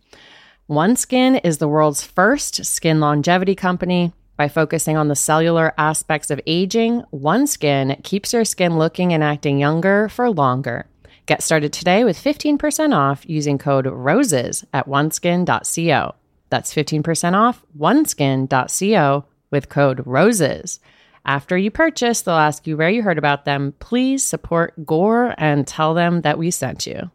OneSkin 0.70 1.40
is 1.42 1.58
the 1.58 1.66
world's 1.66 2.04
first 2.04 2.64
skin 2.64 3.00
longevity 3.00 3.56
company. 3.56 4.12
By 4.36 4.46
focusing 4.46 4.96
on 4.96 5.08
the 5.08 5.16
cellular 5.16 5.74
aspects 5.76 6.30
of 6.30 6.40
aging, 6.46 7.02
OneSkin 7.12 8.00
keeps 8.04 8.32
your 8.32 8.44
skin 8.44 8.78
looking 8.78 9.12
and 9.12 9.24
acting 9.24 9.58
younger 9.58 10.08
for 10.08 10.30
longer. 10.30 10.86
Get 11.26 11.42
started 11.42 11.72
today 11.72 12.04
with 12.04 12.16
15% 12.16 12.94
off 12.96 13.28
using 13.28 13.58
code 13.58 13.88
ROSES 13.88 14.64
at 14.72 14.86
oneskin.co. 14.86 16.14
That's 16.50 16.72
15% 16.72 17.34
off 17.34 17.64
oneskin.co 17.76 19.24
with 19.50 19.68
code 19.68 20.06
ROSES. 20.06 20.78
After 21.26 21.58
you 21.58 21.72
purchase, 21.72 22.22
they'll 22.22 22.36
ask 22.36 22.68
you 22.68 22.76
where 22.76 22.90
you 22.90 23.02
heard 23.02 23.18
about 23.18 23.44
them. 23.44 23.74
Please 23.80 24.24
support 24.24 24.86
Gore 24.86 25.34
and 25.36 25.66
tell 25.66 25.94
them 25.94 26.20
that 26.20 26.38
we 26.38 26.52
sent 26.52 26.86
you. 26.86 27.10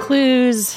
Clues 0.00 0.76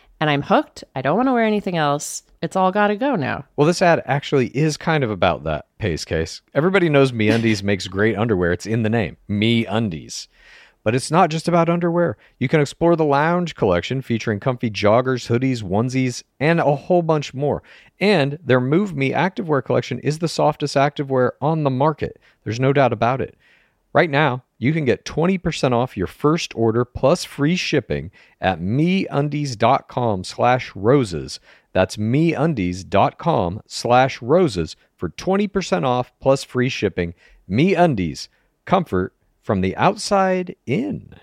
And 0.21 0.29
I'm 0.29 0.43
hooked. 0.43 0.83
I 0.95 1.01
don't 1.01 1.17
want 1.17 1.29
to 1.29 1.33
wear 1.33 1.43
anything 1.43 1.77
else. 1.77 2.21
It's 2.43 2.55
all 2.55 2.71
got 2.71 2.87
to 2.87 2.95
go 2.95 3.15
now. 3.15 3.43
Well, 3.55 3.65
this 3.65 3.81
ad 3.81 4.03
actually 4.05 4.55
is 4.55 4.77
kind 4.77 5.03
of 5.03 5.09
about 5.09 5.43
that 5.45 5.65
pace 5.79 6.05
case. 6.05 6.41
Everybody 6.53 6.89
knows 6.89 7.11
MeUndies 7.11 7.63
makes 7.63 7.87
great 7.87 8.15
underwear. 8.15 8.51
It's 8.51 8.67
in 8.67 8.83
the 8.83 8.89
name, 8.89 9.17
MeUndies. 9.27 10.27
But 10.83 10.93
it's 10.93 11.09
not 11.09 11.31
just 11.31 11.47
about 11.47 11.69
underwear. 11.69 12.17
You 12.37 12.47
can 12.47 12.61
explore 12.61 12.95
the 12.95 13.03
lounge 13.03 13.55
collection 13.55 14.03
featuring 14.03 14.39
comfy 14.39 14.69
joggers, 14.69 15.27
hoodies, 15.27 15.63
onesies, 15.63 16.23
and 16.39 16.59
a 16.59 16.75
whole 16.75 17.01
bunch 17.01 17.33
more. 17.33 17.63
And 17.99 18.37
their 18.43 18.61
Move 18.61 18.95
Me 18.95 19.11
activewear 19.11 19.63
collection 19.65 19.97
is 19.99 20.19
the 20.19 20.27
softest 20.27 20.75
activewear 20.75 21.31
on 21.41 21.63
the 21.63 21.69
market. 21.71 22.19
There's 22.43 22.59
no 22.59 22.73
doubt 22.73 22.93
about 22.93 23.21
it. 23.21 23.35
Right 23.93 24.09
now, 24.09 24.43
you 24.61 24.73
can 24.73 24.85
get 24.85 25.05
20% 25.05 25.73
off 25.73 25.97
your 25.97 26.05
first 26.05 26.53
order 26.55 26.85
plus 26.85 27.23
free 27.23 27.55
shipping 27.55 28.11
at 28.39 28.59
meundies.com 28.61 30.23
slash 30.23 30.71
roses. 30.75 31.39
That's 31.73 31.97
meundies.com 31.97 33.61
slash 33.65 34.21
roses 34.21 34.75
for 34.95 35.09
20% 35.09 35.83
off 35.83 36.11
plus 36.19 36.43
free 36.43 36.69
shipping. 36.69 37.15
MeUndies, 37.49 38.27
comfort 38.65 39.15
from 39.41 39.61
the 39.61 39.75
outside 39.77 40.55
in. 40.67 41.15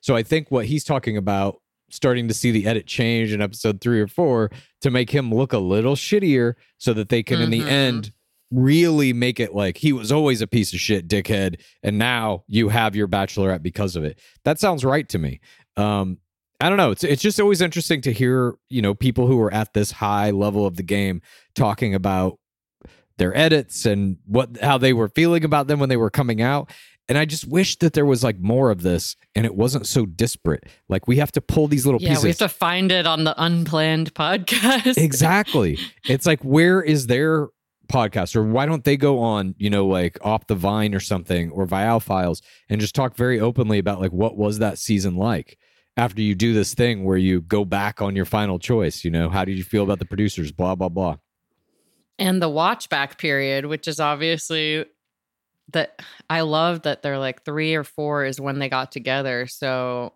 So 0.00 0.16
I 0.16 0.24
think 0.24 0.50
what 0.50 0.66
he's 0.66 0.82
talking 0.82 1.16
about, 1.16 1.60
starting 1.90 2.26
to 2.26 2.34
see 2.34 2.50
the 2.50 2.66
edit 2.66 2.86
change 2.86 3.32
in 3.32 3.40
episode 3.40 3.80
three 3.80 4.00
or 4.00 4.08
four 4.08 4.50
to 4.80 4.90
make 4.90 5.10
him 5.10 5.32
look 5.32 5.52
a 5.52 5.58
little 5.58 5.94
shittier 5.94 6.54
so 6.76 6.92
that 6.92 7.08
they 7.08 7.22
can, 7.22 7.40
in 7.40 7.50
the 7.50 7.60
Mhm. 7.60 7.68
end, 7.70 8.12
really 8.50 9.12
make 9.12 9.38
it 9.40 9.54
like 9.54 9.76
he 9.76 9.92
was 9.92 10.10
always 10.10 10.40
a 10.40 10.46
piece 10.46 10.72
of 10.72 10.80
shit 10.80 11.06
dickhead 11.06 11.60
and 11.82 11.98
now 11.98 12.44
you 12.46 12.68
have 12.70 12.96
your 12.96 13.06
bachelorette 13.08 13.62
because 13.62 13.94
of 13.96 14.04
it. 14.04 14.18
That 14.44 14.58
sounds 14.58 14.84
right 14.84 15.08
to 15.10 15.18
me. 15.18 15.40
Um 15.76 16.18
I 16.60 16.68
don't 16.68 16.78
know. 16.78 16.90
It's 16.90 17.04
it's 17.04 17.22
just 17.22 17.38
always 17.38 17.60
interesting 17.60 18.00
to 18.02 18.12
hear, 18.12 18.54
you 18.68 18.82
know, 18.82 18.94
people 18.94 19.26
who 19.26 19.40
are 19.40 19.52
at 19.52 19.74
this 19.74 19.92
high 19.92 20.30
level 20.30 20.66
of 20.66 20.76
the 20.76 20.82
game 20.82 21.20
talking 21.54 21.94
about 21.94 22.38
their 23.18 23.36
edits 23.36 23.84
and 23.86 24.16
what 24.26 24.56
how 24.62 24.78
they 24.78 24.92
were 24.92 25.08
feeling 25.08 25.44
about 25.44 25.66
them 25.66 25.78
when 25.78 25.88
they 25.88 25.96
were 25.96 26.10
coming 26.10 26.40
out. 26.42 26.70
And 27.10 27.16
I 27.16 27.24
just 27.24 27.46
wish 27.46 27.76
that 27.76 27.92
there 27.94 28.04
was 28.04 28.22
like 28.24 28.38
more 28.38 28.70
of 28.70 28.82
this 28.82 29.16
and 29.34 29.46
it 29.46 29.54
wasn't 29.54 29.86
so 29.86 30.04
disparate. 30.04 30.64
Like 30.88 31.06
we 31.06 31.16
have 31.18 31.32
to 31.32 31.40
pull 31.40 31.66
these 31.68 31.86
little 31.86 32.02
Yeah, 32.02 32.10
pieces. 32.10 32.24
we 32.24 32.30
have 32.30 32.38
to 32.38 32.48
find 32.48 32.90
it 32.92 33.06
on 33.06 33.24
the 33.24 33.34
unplanned 33.42 34.12
podcast. 34.14 34.96
exactly. 34.98 35.78
It's 36.08 36.26
like 36.26 36.42
where 36.42 36.82
is 36.82 37.06
their 37.06 37.48
podcast 37.88 38.36
or 38.36 38.44
why 38.44 38.66
don't 38.66 38.84
they 38.84 38.96
go 38.96 39.18
on, 39.20 39.54
you 39.58 39.70
know, 39.70 39.86
like 39.86 40.18
off 40.24 40.46
the 40.46 40.54
vine 40.54 40.94
or 40.94 41.00
something 41.00 41.50
or 41.50 41.66
Viall 41.66 42.02
Files 42.02 42.42
and 42.68 42.80
just 42.80 42.94
talk 42.94 43.16
very 43.16 43.40
openly 43.40 43.78
about 43.78 44.00
like 44.00 44.12
what 44.12 44.36
was 44.36 44.58
that 44.58 44.78
season 44.78 45.16
like? 45.16 45.58
After 45.96 46.22
you 46.22 46.34
do 46.34 46.52
this 46.54 46.74
thing 46.74 47.04
where 47.04 47.16
you 47.16 47.40
go 47.40 47.64
back 47.64 48.00
on 48.00 48.14
your 48.14 48.24
final 48.24 48.58
choice, 48.58 49.04
you 49.04 49.10
know, 49.10 49.28
how 49.30 49.44
did 49.44 49.58
you 49.58 49.64
feel 49.64 49.82
about 49.82 49.98
the 49.98 50.04
producers? 50.04 50.52
Blah 50.52 50.76
blah 50.76 50.88
blah. 50.88 51.16
and 52.18 52.40
the 52.42 52.48
watch 52.48 52.88
back 52.88 53.18
period, 53.18 53.66
which 53.66 53.88
is 53.88 53.98
obviously 54.00 54.84
that 55.72 56.00
I 56.30 56.40
love 56.42 56.82
that 56.82 57.02
they're 57.02 57.18
like 57.18 57.44
three 57.44 57.74
or 57.74 57.84
four 57.84 58.24
is 58.24 58.40
when 58.40 58.58
they 58.58 58.68
got 58.68 58.90
together. 58.92 59.46
So 59.46 60.14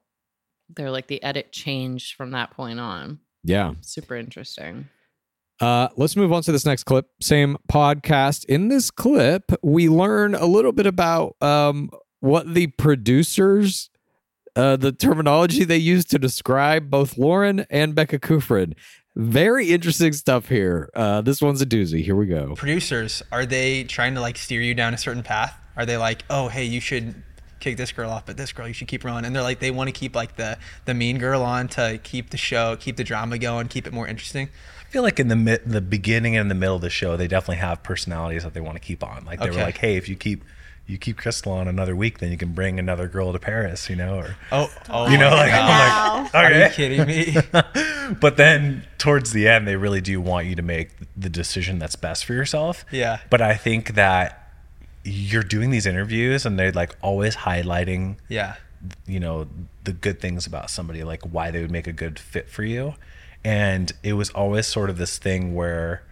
they're 0.74 0.90
like 0.90 1.08
the 1.08 1.22
edit 1.22 1.52
changed 1.52 2.14
from 2.14 2.30
that 2.30 2.52
point 2.52 2.80
on. 2.80 3.18
Yeah. 3.44 3.74
Super 3.82 4.16
interesting. 4.16 4.88
Uh, 5.62 5.88
let's 5.96 6.16
move 6.16 6.32
on 6.32 6.42
to 6.42 6.50
this 6.50 6.66
next 6.66 6.82
clip. 6.84 7.06
Same 7.20 7.56
podcast. 7.70 8.44
In 8.46 8.66
this 8.66 8.90
clip, 8.90 9.52
we 9.62 9.88
learn 9.88 10.34
a 10.34 10.46
little 10.46 10.72
bit 10.72 10.88
about 10.88 11.36
um, 11.40 11.88
what 12.18 12.52
the 12.52 12.66
producers, 12.66 13.88
uh, 14.56 14.74
the 14.74 14.90
terminology 14.90 15.62
they 15.62 15.76
use 15.76 16.04
to 16.06 16.18
describe 16.18 16.90
both 16.90 17.16
Lauren 17.16 17.64
and 17.70 17.94
Becca 17.94 18.18
Kufrin. 18.18 18.74
Very 19.14 19.70
interesting 19.70 20.12
stuff 20.12 20.48
here. 20.48 20.90
Uh, 20.96 21.20
this 21.20 21.40
one's 21.40 21.62
a 21.62 21.66
doozy. 21.66 22.02
Here 22.02 22.16
we 22.16 22.26
go. 22.26 22.54
Producers, 22.56 23.22
are 23.30 23.46
they 23.46 23.84
trying 23.84 24.16
to 24.16 24.20
like 24.20 24.36
steer 24.36 24.60
you 24.60 24.74
down 24.74 24.94
a 24.94 24.98
certain 24.98 25.22
path? 25.22 25.54
Are 25.76 25.86
they 25.86 25.96
like, 25.96 26.24
oh, 26.28 26.48
hey, 26.48 26.64
you 26.64 26.80
should 26.80 27.22
kick 27.60 27.76
this 27.76 27.92
girl 27.92 28.10
off, 28.10 28.26
but 28.26 28.36
this 28.36 28.52
girl 28.52 28.66
you 28.66 28.74
should 28.74 28.88
keep 28.88 29.04
her 29.04 29.08
on? 29.08 29.24
And 29.24 29.36
they're 29.36 29.44
like, 29.44 29.60
they 29.60 29.70
want 29.70 29.86
to 29.86 29.92
keep 29.92 30.16
like 30.16 30.34
the 30.34 30.58
the 30.86 30.94
mean 30.94 31.18
girl 31.18 31.42
on 31.42 31.68
to 31.68 32.00
keep 32.02 32.30
the 32.30 32.36
show, 32.36 32.74
keep 32.80 32.96
the 32.96 33.04
drama 33.04 33.38
going, 33.38 33.68
keep 33.68 33.86
it 33.86 33.92
more 33.92 34.08
interesting. 34.08 34.48
I 34.92 34.94
feel 34.94 35.02
like 35.02 35.18
in 35.18 35.28
the 35.28 35.36
mid, 35.36 35.62
the 35.64 35.80
beginning 35.80 36.36
and 36.36 36.50
the 36.50 36.54
middle 36.54 36.76
of 36.76 36.82
the 36.82 36.90
show, 36.90 37.16
they 37.16 37.26
definitely 37.26 37.56
have 37.56 37.82
personalities 37.82 38.42
that 38.44 38.52
they 38.52 38.60
want 38.60 38.76
to 38.76 38.80
keep 38.80 39.02
on. 39.02 39.24
Like 39.24 39.40
they 39.40 39.46
were 39.46 39.52
Okay. 39.52 39.64
like, 39.64 39.78
"Hey, 39.78 39.96
if 39.96 40.06
you 40.06 40.16
keep 40.16 40.44
you 40.86 40.98
keep 40.98 41.16
Krystal 41.18 41.52
on 41.52 41.66
another 41.66 41.96
week, 41.96 42.18
then 42.18 42.30
you 42.30 42.36
can 42.36 42.52
bring 42.52 42.78
another 42.78 43.08
girl 43.08 43.32
to 43.32 43.38
Paris," 43.38 43.88
you 43.88 43.96
know, 43.96 44.16
or 44.16 44.36
Oh, 44.52 44.70
oh, 44.90 45.08
you 45.10 45.16
know, 45.16 45.30
my 45.30 45.36
like 45.36 45.50
God. 45.50 46.16
I'm 46.18 46.22
like, 46.24 46.34
Are 46.34 46.52
you 46.64 46.68
kidding 46.68 47.06
me? 47.06 47.36
but 48.20 48.36
then 48.36 48.86
towards 48.98 49.32
the 49.32 49.48
end, 49.48 49.66
they 49.66 49.76
really 49.76 50.02
do 50.02 50.20
want 50.20 50.46
you 50.46 50.54
to 50.56 50.62
make 50.62 50.90
the 51.16 51.30
decision 51.30 51.78
that's 51.78 51.96
best 51.96 52.26
for 52.26 52.34
yourself. 52.34 52.84
Yeah. 52.90 53.20
But 53.30 53.40
I 53.40 53.54
think 53.54 53.94
that 53.94 54.52
you're 55.04 55.42
doing 55.42 55.70
these 55.70 55.86
interviews 55.86 56.44
and 56.44 56.58
they're 56.58 56.70
like 56.70 56.96
always 57.00 57.34
highlighting 57.36 58.16
Yeah. 58.28 58.56
you 59.06 59.18
know 59.20 59.48
the 59.84 59.92
good 59.94 60.20
things 60.20 60.46
about 60.46 60.68
somebody 60.68 61.02
like 61.02 61.22
why 61.22 61.50
they 61.50 61.62
would 61.62 61.70
make 61.72 61.86
a 61.88 61.92
good 61.92 62.18
fit 62.18 62.48
for 62.50 62.62
you 62.62 62.94
and 63.44 63.92
it 64.02 64.14
was 64.14 64.30
always 64.30 64.66
sort 64.66 64.90
of 64.90 64.98
this 64.98 65.18
thing 65.18 65.54
where 65.54 66.02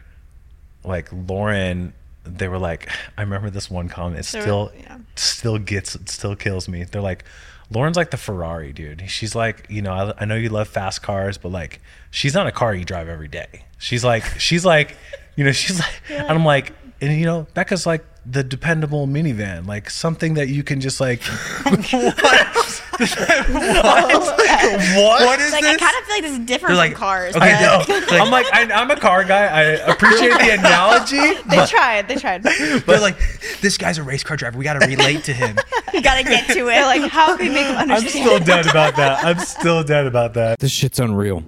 like 0.84 1.08
lauren 1.12 1.92
they 2.24 2.48
were 2.48 2.58
like 2.58 2.88
i 3.18 3.22
remember 3.22 3.50
this 3.50 3.70
one 3.70 3.88
comment 3.88 4.20
it 4.20 4.24
still 4.24 4.72
yeah. 4.78 4.98
still 5.16 5.58
gets 5.58 5.96
still 6.06 6.36
kills 6.36 6.68
me 6.68 6.84
they're 6.84 7.02
like 7.02 7.24
lauren's 7.72 7.96
like 7.96 8.10
the 8.10 8.16
ferrari 8.16 8.72
dude 8.72 9.04
she's 9.08 9.34
like 9.34 9.66
you 9.68 9.80
know 9.80 9.92
I, 9.92 10.22
I 10.22 10.24
know 10.24 10.34
you 10.34 10.48
love 10.48 10.68
fast 10.68 11.02
cars 11.02 11.38
but 11.38 11.50
like 11.50 11.80
she's 12.10 12.34
not 12.34 12.46
a 12.46 12.52
car 12.52 12.74
you 12.74 12.84
drive 12.84 13.08
every 13.08 13.28
day 13.28 13.64
she's 13.78 14.04
like 14.04 14.24
she's 14.38 14.64
like 14.64 14.96
you 15.40 15.44
know, 15.44 15.52
she's 15.52 15.78
like, 15.78 16.02
and 16.10 16.28
I'm 16.28 16.44
like, 16.44 16.74
and 17.00 17.18
you 17.18 17.24
know, 17.24 17.46
Becca's 17.54 17.86
like 17.86 18.04
the 18.26 18.44
dependable 18.44 19.06
minivan, 19.06 19.66
like 19.66 19.88
something 19.88 20.34
that 20.34 20.48
you 20.48 20.62
can 20.62 20.82
just 20.82 21.00
like. 21.00 21.22
what? 23.80 25.22
What 25.26 25.40
is 25.40 25.52
like 25.52 25.64
I 25.64 25.72
this? 25.72 25.80
kind 25.80 25.96
of 25.98 26.04
feel 26.04 26.14
like 26.16 26.22
this 26.22 26.32
is 26.32 26.38
different 26.40 26.48
They're 26.48 26.58
from 26.68 26.76
like, 26.76 26.94
cars. 26.94 27.36
Okay, 27.36 27.84
but- 27.86 28.10
no. 28.10 28.18
I'm 28.18 28.30
like, 28.30 28.46
I, 28.52 28.70
I'm 28.72 28.90
a 28.90 28.96
car 28.96 29.24
guy. 29.24 29.46
I 29.46 29.62
appreciate 29.90 30.30
the 30.32 30.50
analogy. 30.58 31.40
they 31.48 31.66
tried. 31.66 32.08
They 32.08 32.16
tried. 32.16 32.42
They're 32.86 33.00
like, 33.00 33.16
this 33.60 33.78
guy's 33.78 33.98
a 33.98 34.02
race 34.02 34.22
car 34.22 34.36
driver. 34.36 34.58
We 34.58 34.64
got 34.64 34.80
to 34.80 34.86
relate 34.86 35.24
to 35.24 35.32
him. 35.32 35.56
You 35.92 36.02
gotta 36.02 36.22
get 36.24 36.46
to 36.54 36.68
it. 36.68 36.82
Like, 36.82 37.10
how 37.10 37.36
can 37.36 37.48
we 37.48 37.54
make 37.54 37.66
them 37.66 37.90
I'm 37.90 38.06
still 38.06 38.38
dead 38.38 38.66
about 38.66 38.96
that. 38.96 39.24
I'm 39.24 39.38
still 39.40 39.82
dead 39.82 40.06
about 40.06 40.34
that. 40.34 40.58
This 40.58 40.72
shit's 40.72 41.00
unreal. 41.00 41.42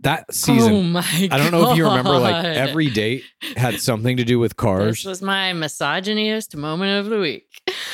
That 0.00 0.26
oh 0.28 0.32
season, 0.32 0.72
Oh 0.72 0.82
my 0.82 1.28
I 1.30 1.38
don't 1.38 1.50
know 1.50 1.72
if 1.72 1.76
you 1.76 1.84
remember, 1.84 2.18
like 2.18 2.44
every 2.44 2.88
date 2.88 3.24
had 3.56 3.80
something 3.80 4.16
to 4.16 4.24
do 4.24 4.38
with 4.38 4.56
cars. 4.56 4.98
This 4.98 5.04
was 5.04 5.22
my 5.22 5.52
misogynist 5.52 6.56
moment 6.56 7.04
of 7.04 7.10
the 7.10 7.18
week. 7.18 7.46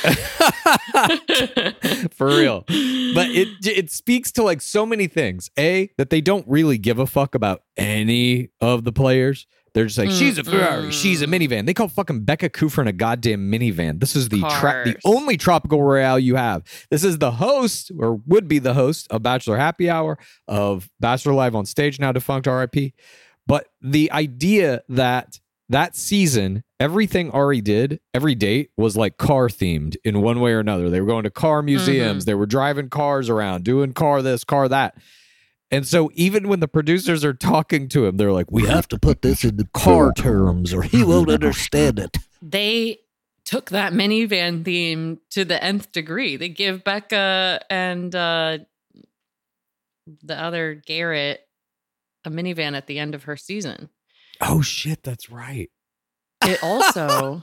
for 2.12 2.26
real. 2.26 2.64
But 2.66 3.30
it 3.30 3.48
it 3.66 3.90
speaks 3.90 4.30
to 4.32 4.42
like 4.42 4.60
so 4.60 4.84
many 4.84 5.06
things. 5.06 5.50
A 5.58 5.90
that 5.96 6.10
they 6.10 6.20
don't 6.20 6.46
really 6.46 6.76
give 6.76 6.98
a 6.98 7.06
fuck 7.06 7.34
about 7.34 7.62
any 7.76 8.50
of 8.60 8.84
the 8.84 8.92
players. 8.92 9.46
They're 9.74 9.86
just 9.86 9.98
like 9.98 10.10
mm, 10.10 10.18
she's 10.18 10.38
a 10.38 10.44
Ferrari, 10.44 10.84
mm. 10.84 10.92
she's 10.92 11.20
a 11.20 11.26
minivan. 11.26 11.66
They 11.66 11.74
call 11.74 11.88
fucking 11.88 12.24
Becca 12.24 12.50
Kufrin 12.50 12.88
a 12.88 12.92
goddamn 12.92 13.50
minivan. 13.50 13.98
This 13.98 14.14
is 14.14 14.28
the 14.28 14.40
tra- 14.40 14.84
the 14.84 14.96
only 15.04 15.36
tropical 15.36 15.82
royale 15.82 16.18
you 16.18 16.36
have. 16.36 16.62
This 16.90 17.02
is 17.02 17.18
the 17.18 17.32
host 17.32 17.90
or 17.98 18.14
would 18.26 18.46
be 18.46 18.60
the 18.60 18.74
host 18.74 19.08
of 19.10 19.24
Bachelor 19.24 19.56
Happy 19.56 19.90
Hour 19.90 20.16
of 20.46 20.88
Bachelor 21.00 21.32
Live 21.32 21.56
on 21.56 21.66
Stage 21.66 21.98
now 21.98 22.12
defunct 22.12 22.46
RIP. 22.46 22.92
But 23.48 23.66
the 23.82 24.12
idea 24.12 24.82
that 24.88 25.40
that 25.68 25.96
season, 25.96 26.62
everything 26.78 27.32
Arie 27.32 27.60
did, 27.60 27.98
every 28.12 28.36
date 28.36 28.70
was 28.76 28.96
like 28.96 29.16
car 29.16 29.48
themed 29.48 29.96
in 30.04 30.22
one 30.22 30.40
way 30.40 30.52
or 30.52 30.60
another. 30.60 30.88
They 30.88 31.00
were 31.00 31.06
going 31.06 31.24
to 31.24 31.30
car 31.30 31.58
mm-hmm. 31.58 31.66
museums, 31.66 32.26
they 32.26 32.34
were 32.34 32.46
driving 32.46 32.90
cars 32.90 33.28
around, 33.28 33.64
doing 33.64 33.92
car 33.92 34.22
this, 34.22 34.44
car 34.44 34.68
that. 34.68 34.96
And 35.74 35.86
so 35.88 36.10
even 36.14 36.48
when 36.48 36.60
the 36.60 36.68
producers 36.68 37.24
are 37.24 37.34
talking 37.34 37.88
to 37.88 38.06
him, 38.06 38.16
they're 38.16 38.32
like, 38.32 38.52
"We 38.52 38.64
have 38.66 38.86
to 38.88 38.98
put 38.98 39.22
this 39.22 39.42
in 39.42 39.56
the 39.56 39.66
car 39.74 40.12
terms, 40.12 40.72
or 40.72 40.82
he 40.82 41.02
won't 41.02 41.30
understand 41.38 41.98
it." 41.98 42.16
they 42.40 42.98
took 43.44 43.70
that 43.70 43.92
minivan 43.92 44.64
theme 44.64 45.18
to 45.30 45.44
the 45.44 45.62
nth 45.62 45.92
degree. 45.92 46.36
They 46.36 46.48
give 46.48 46.84
Becca 46.84 47.60
and 47.68 48.14
uh, 48.14 48.58
the 50.22 50.40
other 50.40 50.74
Garrett 50.74 51.40
a 52.24 52.30
minivan 52.30 52.76
at 52.76 52.86
the 52.86 52.98
end 52.98 53.14
of 53.14 53.24
her 53.24 53.36
season. 53.36 53.90
Oh 54.40 54.62
shit, 54.62 55.02
that's 55.02 55.28
right. 55.28 55.70
It 56.42 56.62
also 56.62 57.42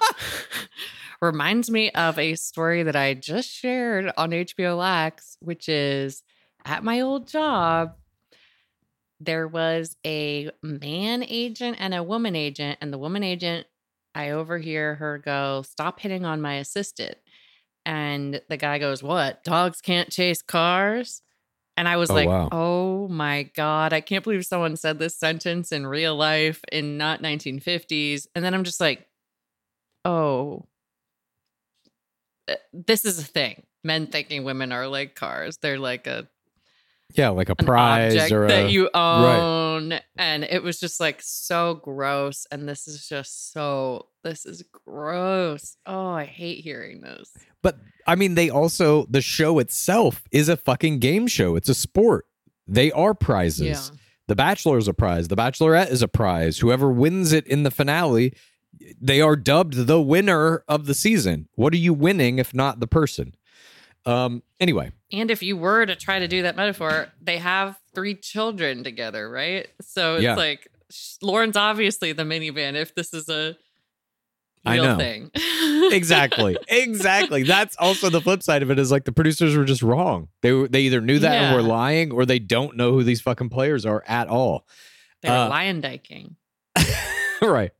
reminds 1.22 1.70
me 1.70 1.92
of 1.92 2.18
a 2.18 2.36
story 2.36 2.84
that 2.84 2.96
I 2.96 3.14
just 3.14 3.50
shared 3.50 4.12
on 4.18 4.32
HBO 4.32 4.80
Max, 4.80 5.38
which 5.40 5.68
is 5.70 6.24
at 6.66 6.84
my 6.84 7.02
old 7.02 7.28
job. 7.28 7.96
There 9.24 9.48
was 9.48 9.96
a 10.06 10.50
man 10.64 11.24
agent 11.28 11.78
and 11.80 11.94
a 11.94 12.02
woman 12.02 12.36
agent, 12.36 12.80
and 12.82 12.92
the 12.92 12.98
woman 12.98 13.22
agent, 13.24 13.68
I 14.16 14.32
overhear 14.32 14.96
her 14.96 15.20
go, 15.20 15.62
Stop 15.62 16.00
hitting 16.00 16.26
on 16.26 16.42
my 16.42 16.56
assistant. 16.56 17.16
And 17.86 18.42
the 18.50 18.58
guy 18.58 18.80
goes, 18.80 19.04
What? 19.04 19.44
Dogs 19.44 19.80
can't 19.80 20.10
chase 20.10 20.42
cars? 20.42 21.22
And 21.78 21.88
I 21.88 21.98
was 21.98 22.10
Oh, 22.10 22.16
like, 22.16 22.28
wow. 22.28 22.50
Oh 22.52 23.08
my 23.10 23.44
God, 23.56 23.94
I 23.94 24.02
can't 24.02 24.24
believe 24.24 24.46
someone 24.46 24.76
said 24.76 24.98
this 24.98 25.18
sentence 25.18 25.72
in 25.72 25.86
real 25.86 26.16
life 26.16 26.62
in 26.72 26.98
not 26.98 27.22
1950s. 27.22 28.26
And 28.36 28.44
then 28.44 28.54
I'm 28.56 28.64
just 28.64 28.82
like, 28.82 29.08
Oh, 30.04 30.66
uh, 32.50 32.56
this 32.74 33.06
is 33.06 33.20
a 33.20 33.24
thing. 33.24 33.64
Men 33.84 34.08
thinking 34.08 34.44
women 34.44 34.72
are 34.72 34.88
like 34.88 35.16
cars. 35.16 35.58
They're 35.58 35.80
like 35.80 36.08
a 36.08 36.28
Yeah, 37.16 37.30
like 37.30 37.50
a 37.50 37.56
prize 37.56 38.32
or 38.32 38.46
a, 38.46 38.48
that 38.48 38.72
you 38.72 38.90
right. 38.94 39.38
own 39.38 40.00
and 40.18 40.44
it 40.44 40.64
was 40.64 40.80
just 40.80 41.00
like 41.00 41.22
so 41.22 41.76
gross 41.76 42.46
and 42.52 42.68
this 42.68 42.88
is 42.88 43.08
just 43.08 43.52
so 43.54 44.08
this 44.24 44.46
is 44.46 44.64
gross 44.86 45.78
oh 45.86 46.10
i 46.10 46.26
hate 46.26 46.64
hearing 46.64 47.02
this 47.02 47.34
But 47.62 47.78
I 48.08 48.16
mean, 48.16 48.36
they 48.36 48.50
also 48.50 49.06
the 49.10 49.22
show 49.22 49.60
itself 49.60 50.24
is 50.32 50.50
a 50.50 50.58
fucking 50.58 51.00
game 51.00 51.28
show. 51.28 51.56
It's 51.56 51.70
a 51.70 51.76
sport. 51.76 52.26
They 52.68 52.92
are 52.92 53.14
prizes. 53.14 53.92
Yeah. 53.92 53.98
The 54.28 54.36
Bachelor 54.36 54.78
is 54.78 54.88
a 54.88 54.94
prize. 54.94 55.28
The 55.28 55.36
Bachelorette 55.36 55.92
is 55.92 56.02
a 56.02 56.08
prize. 56.08 56.60
Whoever 56.60 56.92
wins 56.92 57.34
it 57.34 57.46
in 57.48 57.64
the 57.64 57.72
finale, 57.72 58.34
they 59.00 59.20
are 59.22 59.36
dubbed 59.36 59.88
the 59.88 60.02
winner 60.02 60.64
of 60.68 60.86
the 60.86 60.94
season. 60.94 61.48
What 61.56 61.74
are 61.74 61.78
you 61.78 61.94
winning 61.94 62.40
if 62.40 62.54
not 62.54 62.80
the 62.80 62.88
person? 62.88 63.36
Um. 64.06 64.42
Anyway, 64.60 64.92
and 65.12 65.30
if 65.32 65.44
you 65.44 65.58
were 65.58 65.86
to 65.86 65.96
try 65.96 66.20
to 66.20 66.28
do 66.28 66.42
that 66.44 66.56
metaphor 66.56 67.08
they 67.22 67.38
have 67.38 67.78
three 67.94 68.16
children 68.16 68.84
together 68.84 69.30
right 69.30 69.68
so 69.82 70.16
it's 70.16 70.24
Yeah. 70.24 70.36
like 70.36 70.68
lauren's 71.22 71.56
obviously 71.58 72.12
the 72.14 72.24
minivan 72.24 72.74
if 72.76 72.94
this 72.96 73.14
is 73.14 73.30
a 73.30 73.56
I 74.66 74.78
know. 74.78 74.98
thing 74.98 75.32
exactly, 75.92 76.56
exactly. 76.68 77.42
That's 77.44 77.76
also 77.78 78.10
the 78.12 78.22
flip 78.22 78.44
side 78.44 78.62
of 78.62 78.70
it. 78.70 78.78
Is 78.78 78.92
like 78.92 79.06
the 79.06 79.12
producers 79.12 79.56
were 79.58 79.66
just 79.66 79.82
wrong. 79.82 80.28
They 80.44 80.52
were, 80.52 80.68
they 80.68 80.82
either 80.82 81.02
knew 81.02 81.18
that 81.18 81.32
and 81.42 81.56
were 81.56 81.64
lying, 81.64 82.12
or 82.12 82.28
they 82.28 82.38
don't 82.38 82.78
know 82.78 82.92
who 82.92 83.04
these 83.04 83.22
fucking 83.22 83.50
players 83.50 83.88
are 83.88 84.04
at 84.08 84.28
all. 84.28 84.68
they're 85.24 85.32
Uh, 85.32 85.50
lion 85.50 85.82
diking 85.82 86.36
right. 87.42 87.72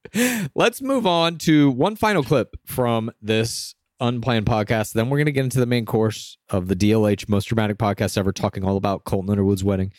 Let's 0.56 0.82
move 0.82 1.06
on 1.06 1.38
to 1.40 1.70
one 1.70 1.96
final 1.96 2.24
clip 2.24 2.56
from 2.66 3.12
this 3.22 3.76
unplanned 4.02 4.46
podcast. 4.46 4.94
Then 4.94 5.10
we're 5.10 5.18
going 5.18 5.28
to 5.28 5.32
get 5.32 5.44
into 5.46 5.60
the 5.60 5.66
main 5.66 5.86
course 5.86 6.38
of 6.50 6.68
the 6.68 6.76
DLH 6.76 7.30
most 7.30 7.46
dramatic 7.46 7.78
podcast 7.78 8.18
ever, 8.18 8.32
talking 8.32 8.64
all 8.66 8.76
about 8.78 9.04
Colton 9.06 9.30
Underwood's 9.30 9.64
wedding. 9.64 9.94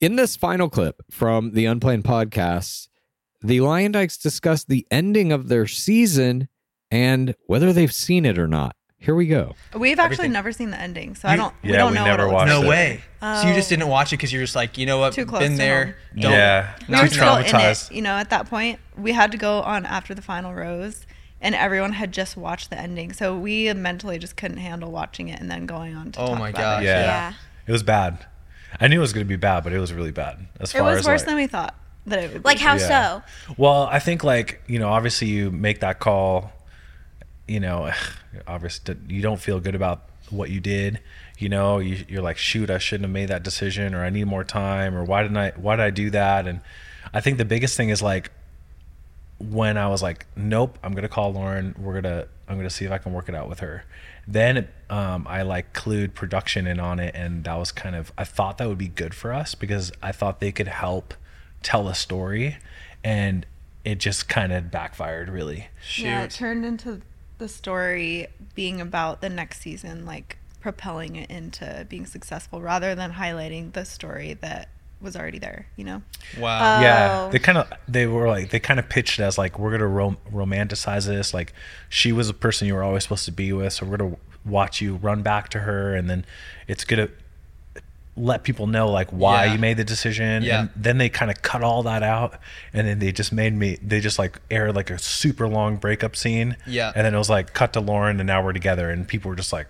In 0.00 0.16
this 0.16 0.36
final 0.36 0.68
clip 0.70 1.02
from 1.10 1.52
the 1.52 1.66
unplanned 1.66 2.04
podcast, 2.04 2.88
the 3.42 3.58
Luyendyks 3.58 4.20
discuss 4.20 4.64
the 4.64 4.86
ending 4.90 5.32
of 5.32 5.48
their 5.48 5.66
season 5.66 6.48
and 6.90 7.34
whether 7.46 7.72
they've 7.72 7.92
seen 7.92 8.24
it 8.24 8.38
or 8.38 8.46
not. 8.48 8.76
Here 8.98 9.14
we 9.14 9.26
go. 9.26 9.54
We've 9.76 9.98
actually 9.98 10.14
Everything- 10.14 10.32
never 10.32 10.52
seen 10.52 10.70
the 10.70 10.80
ending, 10.80 11.14
so 11.14 11.28
I 11.28 11.36
don't. 11.36 11.54
we 11.62 11.72
yeah, 11.72 11.76
don't 11.76 11.90
we 11.92 11.98
know 11.98 12.04
never 12.06 12.26
what 12.26 12.48
it 12.48 12.52
looks 12.52 12.52
watched 12.52 12.62
No 12.62 12.66
it. 12.66 12.68
way. 12.70 13.00
So 13.20 13.48
you 13.48 13.54
just 13.54 13.68
Oh. 13.68 13.76
didn't 13.76 13.88
watch 13.88 14.12
it 14.12 14.16
because 14.16 14.32
you're 14.32 14.42
just 14.42 14.56
like, 14.56 14.78
you 14.78 14.86
know 14.86 14.98
what? 14.98 15.12
Too 15.12 15.26
close 15.26 15.40
Been 15.42 15.52
to 15.52 15.58
there. 15.58 15.84
home. 15.84 15.94
Don't. 16.20 16.32
Yeah. 16.32 16.74
we 16.88 16.94
were 16.96 17.02
Too 17.02 17.08
still 17.14 17.36
in 17.36 17.44
traumatized. 17.44 17.90
it. 17.90 17.96
You 17.96 18.02
know, 18.02 18.12
at 18.16 18.30
that 18.30 18.48
point, 18.48 18.78
we 18.96 19.12
had 19.12 19.30
to 19.32 19.36
go 19.38 19.60
on 19.60 19.84
after 19.84 20.14
the 20.14 20.22
final 20.22 20.54
rose, 20.54 21.04
and 21.44 21.54
everyone 21.54 21.92
had 21.92 22.10
just 22.10 22.36
watched 22.36 22.70
the 22.70 22.78
ending, 22.78 23.12
so 23.12 23.38
we 23.38 23.72
mentally 23.72 24.18
just 24.18 24.36
couldn't 24.36 24.56
handle 24.56 24.90
watching 24.90 25.28
it 25.28 25.38
and 25.40 25.48
then 25.50 25.66
going 25.66 25.94
on 25.94 26.10
to. 26.12 26.20
Oh 26.20 26.26
talk 26.30 26.38
my 26.38 26.48
about 26.48 26.60
gosh. 26.60 26.82
it. 26.82 26.86
Yeah. 26.86 27.00
yeah. 27.04 27.32
It 27.66 27.72
was 27.72 27.82
bad. 27.84 28.26
I 28.80 28.88
knew 28.88 28.96
it 28.96 29.00
was 29.00 29.12
going 29.12 29.24
to 29.24 29.28
be 29.28 29.36
bad, 29.36 29.62
but 29.62 29.72
it 29.72 29.78
was 29.78 29.92
really 29.92 30.10
bad. 30.10 30.38
As 30.58 30.74
It 30.74 30.78
far 30.78 30.90
was 30.90 30.98
as 31.00 31.06
worse 31.06 31.20
like, 31.20 31.26
than 31.26 31.36
we 31.36 31.46
thought 31.46 31.74
that 32.06 32.24
it 32.24 32.32
would. 32.32 32.44
Like 32.44 32.58
how 32.58 32.74
Yeah. 32.74 33.20
so? 33.46 33.54
Well, 33.56 33.84
I 33.84 34.00
think 34.00 34.24
like 34.24 34.62
you 34.66 34.78
know, 34.78 34.88
obviously 34.88 35.28
you 35.28 35.50
make 35.50 35.80
that 35.80 36.00
call. 36.00 36.50
You 37.46 37.60
know, 37.60 37.92
obviously 38.46 38.96
you 39.08 39.22
don't 39.22 39.40
feel 39.40 39.60
good 39.60 39.74
about 39.74 40.02
what 40.30 40.50
you 40.50 40.60
did. 40.60 41.00
You 41.38 41.48
know, 41.48 41.78
you, 41.78 42.04
you're 42.08 42.22
like, 42.22 42.38
shoot, 42.38 42.70
I 42.70 42.78
shouldn't 42.78 43.04
have 43.04 43.12
made 43.12 43.28
that 43.28 43.42
decision, 43.42 43.94
or 43.94 44.04
I 44.04 44.10
need 44.10 44.24
more 44.26 44.44
time, 44.44 44.94
or 44.94 45.04
why 45.04 45.22
didn't 45.22 45.36
I? 45.36 45.50
Why 45.56 45.76
did 45.76 45.82
I 45.84 45.90
do 45.90 46.10
that? 46.10 46.46
And 46.46 46.60
I 47.12 47.20
think 47.20 47.38
the 47.38 47.44
biggest 47.44 47.76
thing 47.76 47.90
is 47.90 48.00
like 48.02 48.30
when 49.38 49.76
I 49.76 49.88
was 49.88 50.02
like, 50.02 50.26
nope, 50.36 50.78
I'm 50.82 50.92
gonna 50.92 51.08
call 51.08 51.32
Lauren. 51.32 51.74
We're 51.78 52.00
gonna, 52.00 52.26
I'm 52.48 52.56
gonna 52.56 52.70
see 52.70 52.84
if 52.84 52.92
I 52.92 52.98
can 52.98 53.12
work 53.12 53.28
it 53.28 53.34
out 53.34 53.48
with 53.48 53.60
her. 53.60 53.84
Then 54.26 54.68
um, 54.88 55.26
I 55.28 55.42
like 55.42 55.72
clued 55.74 56.14
production 56.14 56.66
in 56.66 56.80
on 56.80 57.00
it, 57.00 57.14
and 57.14 57.44
that 57.44 57.56
was 57.56 57.72
kind 57.72 57.96
of 57.96 58.12
I 58.16 58.24
thought 58.24 58.58
that 58.58 58.68
would 58.68 58.78
be 58.78 58.88
good 58.88 59.14
for 59.14 59.32
us 59.32 59.54
because 59.54 59.92
I 60.02 60.12
thought 60.12 60.40
they 60.40 60.52
could 60.52 60.68
help 60.68 61.14
tell 61.62 61.88
a 61.88 61.94
story, 61.94 62.56
and 63.02 63.46
it 63.84 63.98
just 63.98 64.28
kind 64.28 64.52
of 64.52 64.70
backfired 64.70 65.28
really. 65.28 65.68
Yeah, 65.96 66.22
it 66.24 66.30
turned 66.30 66.64
into 66.64 67.02
the 67.38 67.48
story 67.48 68.28
being 68.54 68.80
about 68.80 69.20
the 69.20 69.28
next 69.28 69.60
season, 69.60 70.06
like 70.06 70.38
propelling 70.60 71.16
it 71.16 71.30
into 71.30 71.86
being 71.90 72.06
successful 72.06 72.62
rather 72.62 72.94
than 72.94 73.12
highlighting 73.12 73.72
the 73.74 73.84
story 73.84 74.32
that 74.40 74.68
was 75.04 75.14
already 75.16 75.38
there, 75.38 75.66
you 75.76 75.84
know? 75.84 76.02
Wow. 76.38 76.80
Yeah, 76.80 77.08
Oh. 77.26 77.30
they 77.30 77.38
kind 77.38 77.58
of 77.58 77.72
they 77.86 78.06
were 78.06 78.26
like 78.26 78.50
they 78.50 78.58
kind 78.58 78.80
of 78.80 78.88
pitched 78.88 79.20
it 79.20 79.22
as 79.22 79.38
like 79.38 79.58
we're 79.58 79.70
gonna 79.70 79.86
rom- 79.86 80.18
romanticize 80.32 81.06
this. 81.06 81.32
Like 81.32 81.52
she 81.88 82.10
was 82.10 82.28
a 82.28 82.34
person 82.34 82.66
you 82.66 82.74
were 82.74 82.82
always 82.82 83.02
supposed 83.04 83.24
to 83.26 83.32
be 83.32 83.52
with, 83.52 83.72
so 83.74 83.86
we're 83.86 83.98
gonna 83.98 84.16
watch 84.44 84.80
you 84.80 84.96
run 84.96 85.22
back 85.22 85.48
to 85.50 85.60
her, 85.60 85.94
and 85.94 86.10
then 86.10 86.24
it's 86.66 86.84
gonna 86.84 87.08
let 88.16 88.44
people 88.44 88.68
know 88.68 88.88
like 88.88 89.10
why 89.10 89.44
Yeah. 89.46 89.52
you 89.54 89.58
made 89.58 89.76
the 89.76 89.84
decision. 89.84 90.42
Yeah. 90.44 90.60
And 90.60 90.70
then 90.76 90.98
they 90.98 91.08
kind 91.08 91.30
of 91.32 91.42
cut 91.42 91.62
all 91.62 91.82
that 91.82 92.02
out, 92.04 92.38
and 92.72 92.86
then 92.86 92.98
they 93.00 93.10
just 93.10 93.32
made 93.32 93.52
me. 93.54 93.76
They 93.82 94.00
just 94.00 94.18
like 94.18 94.40
aired 94.50 94.76
like 94.76 94.90
a 94.90 94.98
super 94.98 95.48
long 95.48 95.76
breakup 95.76 96.14
scene. 96.14 96.56
Yeah. 96.66 96.92
And 96.94 97.04
then 97.04 97.14
it 97.14 97.18
was 97.18 97.28
like 97.30 97.52
cut 97.54 97.72
to 97.72 97.80
Lauren, 97.80 98.20
and 98.20 98.26
now 98.26 98.42
we're 98.44 98.52
together, 98.52 98.88
and 98.90 99.06
people 99.08 99.30
were 99.30 99.36
just 99.36 99.52
like, 99.52 99.66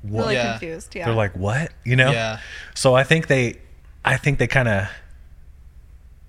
what? 0.00 0.22
Really 0.22 0.34
Yeah. 0.36 0.52
confused. 0.52 0.94
Yeah. 0.94 1.04
They're 1.04 1.14
like, 1.14 1.36
what? 1.36 1.70
You 1.84 1.96
know? 1.96 2.10
Yeah. 2.12 2.38
So 2.74 2.94
I 2.94 3.04
think 3.04 3.26
they, 3.26 3.58
I 4.04 4.16
think 4.16 4.38
they 4.38 4.46
kind 4.46 4.68
of, 4.68 4.88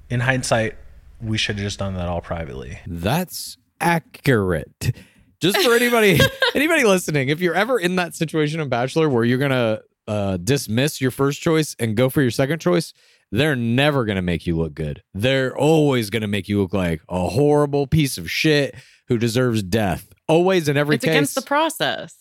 in 0.10 0.20
hindsight, 0.20 0.76
we 1.22 1.38
should 1.38 1.56
have 1.56 1.64
just 1.64 1.80
done 1.80 1.96
that 1.96 2.08
all 2.08 2.22
privately. 2.22 2.80
That's 2.86 3.58
accurate. 3.80 4.96
Just 5.40 5.60
for 5.62 5.74
anybody 5.74 6.20
anybody 6.56 6.84
listening, 6.84 7.30
if 7.30 7.42
you're 7.42 7.56
ever 7.56 7.80
in 7.80 7.98
that 7.98 8.16
situation 8.16 8.60
in 8.60 8.70
Bachelor 8.70 9.10
where 9.10 9.24
you're 9.24 9.38
gonna 9.38 9.82
uh, 10.08 10.38
dismiss 10.38 11.02
your 11.02 11.12
first 11.12 11.42
choice 11.42 11.76
and 11.80 11.98
go 11.98 12.10
for 12.10 12.22
your 12.22 12.32
second 12.32 12.60
choice, 12.60 12.94
they're 13.32 13.56
never 13.56 14.06
gonna 14.06 14.22
make 14.22 14.46
you 14.46 14.58
look 14.58 14.74
good. 14.74 15.04
They're 15.14 15.56
always 15.56 16.10
gonna 16.10 16.28
make 16.28 16.48
you 16.48 16.62
look 16.62 16.74
like 16.74 17.02
a 17.10 17.28
horrible 17.28 17.88
piece 17.88 18.18
of 18.18 18.30
shit 18.30 18.76
who 19.08 19.18
deserves 19.18 19.64
death. 19.64 20.14
Always 20.28 20.70
in 20.70 20.78
every 20.78 20.96
it's 20.96 21.04
case. 21.06 21.12
against 21.12 21.36
the 21.36 21.42
process. 21.42 22.16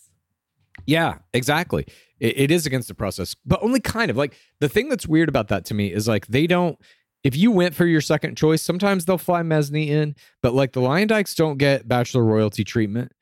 Yeah, 0.87 1.19
exactly. 1.33 1.87
It, 2.23 2.39
it 2.39 2.51
is 2.51 2.65
against 2.65 2.89
the 2.89 2.95
process, 2.95 3.35
but 3.45 3.63
only 3.63 3.81
kind 3.81 4.11
of. 4.11 4.17
Like 4.17 4.39
the 4.61 4.69
thing 4.69 4.89
that's 4.89 5.07
weird 5.07 5.29
about 5.29 5.49
that 5.49 5.67
to 5.67 5.75
me 5.75 5.93
is 5.93 6.09
like 6.09 6.29
they 6.29 6.47
don't. 6.47 6.79
If 7.25 7.37
you 7.37 7.51
went 7.51 7.75
for 7.75 7.85
your 7.85 8.01
second 8.01 8.37
choice, 8.37 8.63
sometimes 8.63 9.05
they'll 9.05 9.19
fly 9.19 9.43
Mesney 9.43 9.89
in, 9.89 10.17
but 10.41 10.55
like 10.55 10.73
the 10.73 10.81
Luyendyks 10.81 11.37
don't 11.37 11.59
get 11.59 11.87
Bachelor 11.87 12.25
royalty 12.25 12.65
treatment 12.65 13.13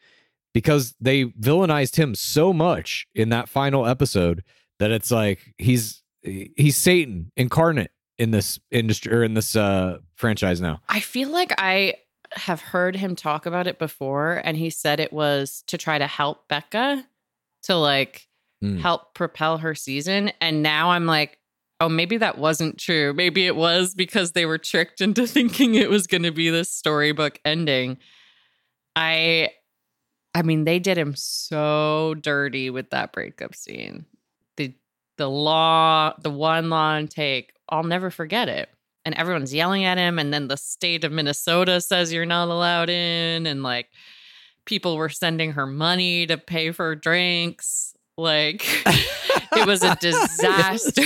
because 0.54 0.94
they 1.00 1.24
villainized 1.24 1.96
him 1.96 2.14
so 2.14 2.52
much 2.52 3.06
in 3.14 3.28
that 3.30 3.48
final 3.48 3.86
episode 3.86 4.42
that 4.78 4.90
it's 4.90 5.10
like 5.10 5.54
he's 5.58 6.02
he's 6.22 6.76
Satan 6.76 7.32
incarnate 7.36 7.90
in 8.18 8.30
this 8.30 8.60
industry 8.70 9.12
or 9.12 9.22
in 9.22 9.34
this 9.34 9.56
uh 9.56 9.98
franchise 10.14 10.60
now. 10.60 10.80
I 10.88 11.00
feel 11.00 11.30
like 11.30 11.52
I 11.58 11.94
have 12.32 12.60
heard 12.60 12.96
him 12.96 13.16
talk 13.16 13.46
about 13.46 13.66
it 13.66 13.78
before, 13.78 14.40
and 14.44 14.56
he 14.56 14.70
said 14.70 15.00
it 15.00 15.12
was 15.12 15.64
to 15.66 15.78
try 15.78 15.98
to 15.98 16.06
help 16.06 16.48
Becca 16.48 17.04
to 17.64 17.76
like 17.76 18.28
Mm. 18.62 18.79
help 18.79 19.14
propel 19.14 19.57
her 19.57 19.75
season. 19.75 20.33
And 20.42 20.62
now 20.62 20.90
I'm 20.90 21.07
like, 21.07 21.38
oh, 21.81 21.88
maybe 21.88 22.18
that 22.18 22.37
wasn't 22.37 22.77
true. 22.79 23.14
Maybe 23.14 23.46
it 23.46 23.57
was 23.57 23.94
because 23.94 24.33
they 24.33 24.44
were 24.44 24.59
tricked 24.59 25.01
into 25.01 25.27
thinking 25.27 25.75
it 25.75 25.88
was 25.88 26.07
going 26.07 26.25
to 26.25 26.31
be 26.31 26.51
this 26.51 26.70
storybook 26.70 27.40
ending. 27.44 27.96
I, 28.94 29.51
I 30.35 30.42
mean, 30.42 30.64
they 30.64 30.79
did 30.79 30.99
him 30.99 31.14
so 31.16 32.16
dirty 32.20 32.68
with 32.68 32.90
that 32.90 33.12
breakup 33.12 33.55
scene. 33.55 34.05
The 34.57 34.75
the 35.16 35.29
law, 35.29 36.14
the 36.20 36.31
one 36.31 36.70
long 36.70 37.09
take. 37.09 37.53
I'll 37.68 37.83
never 37.83 38.11
forget 38.11 38.49
it. 38.49 38.68
And 39.05 39.14
everyone's 39.14 39.55
yelling 39.55 39.85
at 39.85 39.96
him, 39.99 40.18
and 40.18 40.33
then 40.33 40.49
the 40.49 40.57
state 40.57 41.05
of 41.05 41.12
Minnesota 41.12 41.81
says 41.81 42.12
you're 42.12 42.27
not 42.27 42.49
allowed 42.49 42.90
in, 42.90 43.46
and 43.46 43.62
like 43.62 43.88
people 44.66 44.96
were 44.96 45.09
sending 45.09 45.53
her 45.53 45.66
money 45.66 46.27
to 46.27 46.37
pay 46.37 46.70
for 46.73 46.94
drinks. 46.94 47.89
Like 48.20 48.64
it 48.87 49.66
was 49.66 49.83
a 49.83 49.96
disaster. 50.00 51.02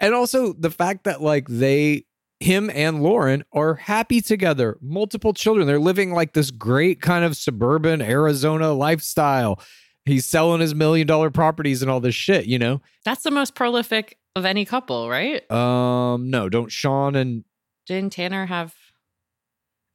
and 0.00 0.14
also 0.14 0.52
the 0.52 0.70
fact 0.70 1.04
that 1.04 1.22
like 1.22 1.46
they 1.48 2.04
him 2.40 2.70
and 2.72 3.02
Lauren 3.02 3.44
are 3.52 3.74
happy 3.74 4.20
together, 4.20 4.78
multiple 4.80 5.32
children. 5.32 5.66
They're 5.66 5.80
living 5.80 6.12
like 6.12 6.34
this 6.34 6.50
great 6.50 7.00
kind 7.00 7.24
of 7.24 7.36
suburban 7.36 8.00
Arizona 8.00 8.72
lifestyle. 8.72 9.60
He's 10.04 10.24
selling 10.24 10.60
his 10.60 10.74
million 10.74 11.06
dollar 11.06 11.30
properties 11.30 11.82
and 11.82 11.90
all 11.90 12.00
this 12.00 12.14
shit, 12.14 12.46
you 12.46 12.58
know? 12.58 12.80
That's 13.04 13.24
the 13.24 13.30
most 13.30 13.54
prolific 13.54 14.18
of 14.36 14.44
any 14.44 14.64
couple, 14.64 15.10
right? 15.10 15.50
Um, 15.50 16.30
no, 16.30 16.48
don't 16.48 16.70
Sean 16.70 17.14
and 17.16 17.44
Didn't 17.86 18.12
Tanner 18.12 18.46
have? 18.46 18.74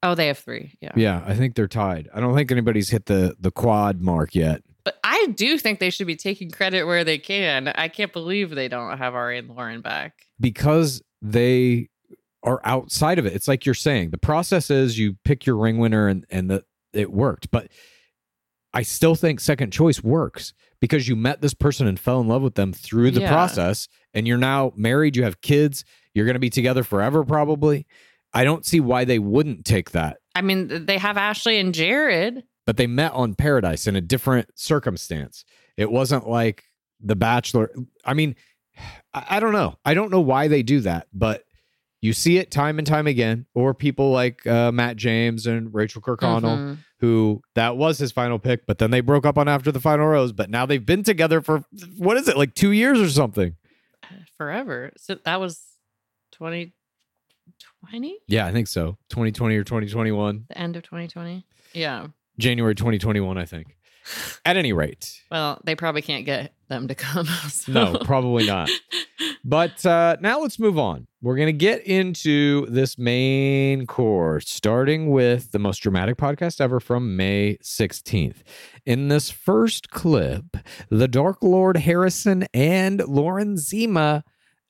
Oh, 0.04 0.16
they 0.16 0.28
have 0.28 0.38
three. 0.38 0.78
Yeah. 0.82 0.92
yeah, 0.96 1.24
I 1.26 1.34
think 1.34 1.56
they're 1.56 1.68
tied. 1.68 2.10
I 2.14 2.20
don't 2.20 2.36
think 2.36 2.52
anybody's 2.52 2.90
hit 2.90 3.06
the 3.06 3.36
the 3.40 3.52
quad 3.52 4.02
mark 4.02 4.36
yet. 4.36 4.62
But 4.86 4.98
I 5.04 5.28
do 5.28 5.58
think 5.58 5.80
they 5.80 5.90
should 5.90 6.08
be 6.08 6.16
taking 6.18 6.52
credit 6.52 6.84
where 6.84 7.04
they 7.04 7.18
can. 7.18 7.70
I 7.70 7.88
can't 7.88 8.12
believe 8.12 8.50
they 8.50 8.68
don't 8.68 8.98
have 8.98 9.16
Arie 9.16 9.38
and 9.40 9.50
Lauren 9.50 9.82
back. 9.82 10.14
because 10.40 11.02
they 11.22 11.90
are 12.44 12.60
outside 12.66 13.18
of 13.20 13.26
it. 13.26 13.32
It's 13.34 13.48
like 13.48 13.66
you're 13.66 13.74
saying 13.76 14.10
the 14.10 14.18
process 14.18 14.70
is 14.70 15.00
you 15.00 15.16
pick 15.24 15.46
your 15.46 15.56
ring 15.56 15.78
winner 15.78 16.08
and 16.10 16.26
and 16.30 16.50
the 16.50 16.66
it 16.92 17.12
worked, 17.14 17.50
but 17.52 17.70
I 18.74 18.82
still 18.82 19.16
think 19.16 19.40
second 19.40 19.72
choice 19.72 20.04
works 20.04 20.54
because 20.82 21.08
you 21.08 21.16
met 21.16 21.40
this 21.42 21.54
person 21.54 21.88
and 21.88 21.98
fell 22.00 22.20
in 22.20 22.28
love 22.28 22.42
with 22.42 22.56
them 22.56 22.74
through 22.74 23.12
the 23.12 23.22
Yeah. 23.22 23.30
process 23.32 23.88
and 24.14 24.28
you're 24.28 24.38
now 24.38 24.74
married, 24.76 25.16
you 25.16 25.24
have 25.24 25.40
kids, 25.42 25.86
you're 26.14 26.26
going 26.26 26.34
to 26.36 26.40
be 26.40 26.50
together 26.50 26.84
forever 26.84 27.24
probably. 27.24 27.86
I 28.34 28.44
don't 28.44 28.66
see 28.66 28.80
why 28.80 29.06
they 29.06 29.20
wouldn't 29.20 29.64
take 29.64 29.92
that. 29.92 30.18
I 30.36 30.42
mean, 30.42 30.86
they 30.88 30.98
have 30.98 31.18
Ashley 31.18 31.60
and 31.60 31.74
Jared. 31.74 32.44
But 32.66 32.78
they 32.78 32.88
met 32.88 33.12
on 33.14 33.36
Paradise 33.36 33.88
in 33.88 33.96
a 33.96 34.02
different 34.02 34.50
circumstance. 34.58 35.44
It 35.78 35.92
wasn't 35.92 36.28
like 36.30 36.64
The 37.02 37.16
Bachelor. 37.16 37.72
I 38.06 38.14
mean, 38.14 38.36
I, 39.14 39.26
I 39.32 39.40
don't 39.40 39.52
know. 39.54 39.76
I 39.84 39.94
don't 39.94 40.12
know 40.12 40.22
why 40.22 40.48
they 40.48 40.64
do 40.64 40.80
that, 40.82 41.08
but 41.14 41.44
you 42.02 42.14
see 42.14 42.38
it 42.38 42.52
time 42.52 42.78
and 42.80 42.88
time 42.88 43.08
again. 43.08 43.46
Or 43.54 43.74
people 43.74 44.12
like 44.12 44.46
uh, 44.48 44.72
Matt 44.72 44.96
James 44.98 45.46
and 45.48 45.74
Rachel 45.74 46.02
Kirkconnell, 46.02 46.58
Mhm. 46.58 46.78
who 47.00 47.42
that 47.56 47.76
was 47.78 47.98
his 47.98 48.12
final 48.12 48.40
pick, 48.40 48.66
but 48.66 48.78
then 48.78 48.92
they 48.92 49.02
broke 49.02 49.26
up 49.26 49.38
on 49.38 49.48
after 49.48 49.72
the 49.72 49.80
final 49.80 50.08
rose. 50.08 50.32
But 50.32 50.50
now 50.50 50.66
they've 50.66 50.86
been 50.86 51.04
together 51.04 51.42
for 51.42 51.64
what 51.98 52.18
is 52.18 52.28
it, 52.28 52.38
like 52.38 52.56
two 52.56 52.72
years 52.72 53.00
or 53.00 53.10
something? 53.10 53.56
forever. 54.38 54.92
So 54.98 55.16
that 55.26 55.40
was 55.40 55.62
2020, 57.82 58.20
Yeah, 58.28 58.46
I 58.46 58.52
think 58.52 58.68
so. 58.68 58.98
2020 59.10 59.56
or 59.56 59.64
2021, 59.64 60.46
the 60.50 60.58
end 60.58 60.76
of 60.76 60.84
2020. 60.84 61.46
Yeah. 61.74 62.08
January 62.38 62.76
2021, 62.76 63.38
I 63.38 63.46
think. 63.46 63.78
At 64.44 64.58
any 64.58 64.74
rate, 64.74 65.22
Well, 65.32 65.62
they 65.64 65.76
probably 65.76 66.02
can't 66.02 66.26
get 66.26 66.54
them 66.68 66.90
to 66.90 66.96
come. 66.96 67.26
so- 67.50 67.72
No, 67.72 67.98
probably 68.04 68.46
not. 68.46 68.70
But 69.46 69.86
uh, 69.86 70.18
now 70.20 70.42
let's 70.42 70.60
move 70.60 70.78
on. 70.78 71.08
We're 71.22 71.38
going 71.38 71.48
to 71.48 71.54
get 71.54 71.86
into 71.88 72.66
this 72.66 72.98
main 72.98 73.86
course, 73.86 74.50
starting 74.50 75.10
with 75.10 75.52
the 75.52 75.60
most 75.60 75.80
dramatic 75.80 76.18
podcast 76.18 76.60
ever 76.60 76.82
from 76.82 77.16
May 77.16 77.58
16th. 77.64 78.38
In 78.86 79.08
this 79.08 79.30
first 79.30 79.90
clip, 79.90 80.58
the 80.90 81.08
Dark 81.08 81.38
Lord 81.42 81.78
Harrison 81.78 82.46
and 82.54 83.02
Lauren 83.08 83.56
Zima 83.58 84.26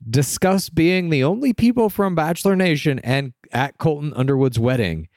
discuss 0.08 0.70
being 0.70 1.10
the 1.10 1.24
only 1.24 1.54
people 1.54 1.90
from 1.90 2.14
Bachelor 2.14 2.56
Nation 2.56 3.00
and 3.00 3.34
at 3.52 3.78
Colton 3.80 4.14
Underwood's 4.16 4.60
wedding 4.60 5.08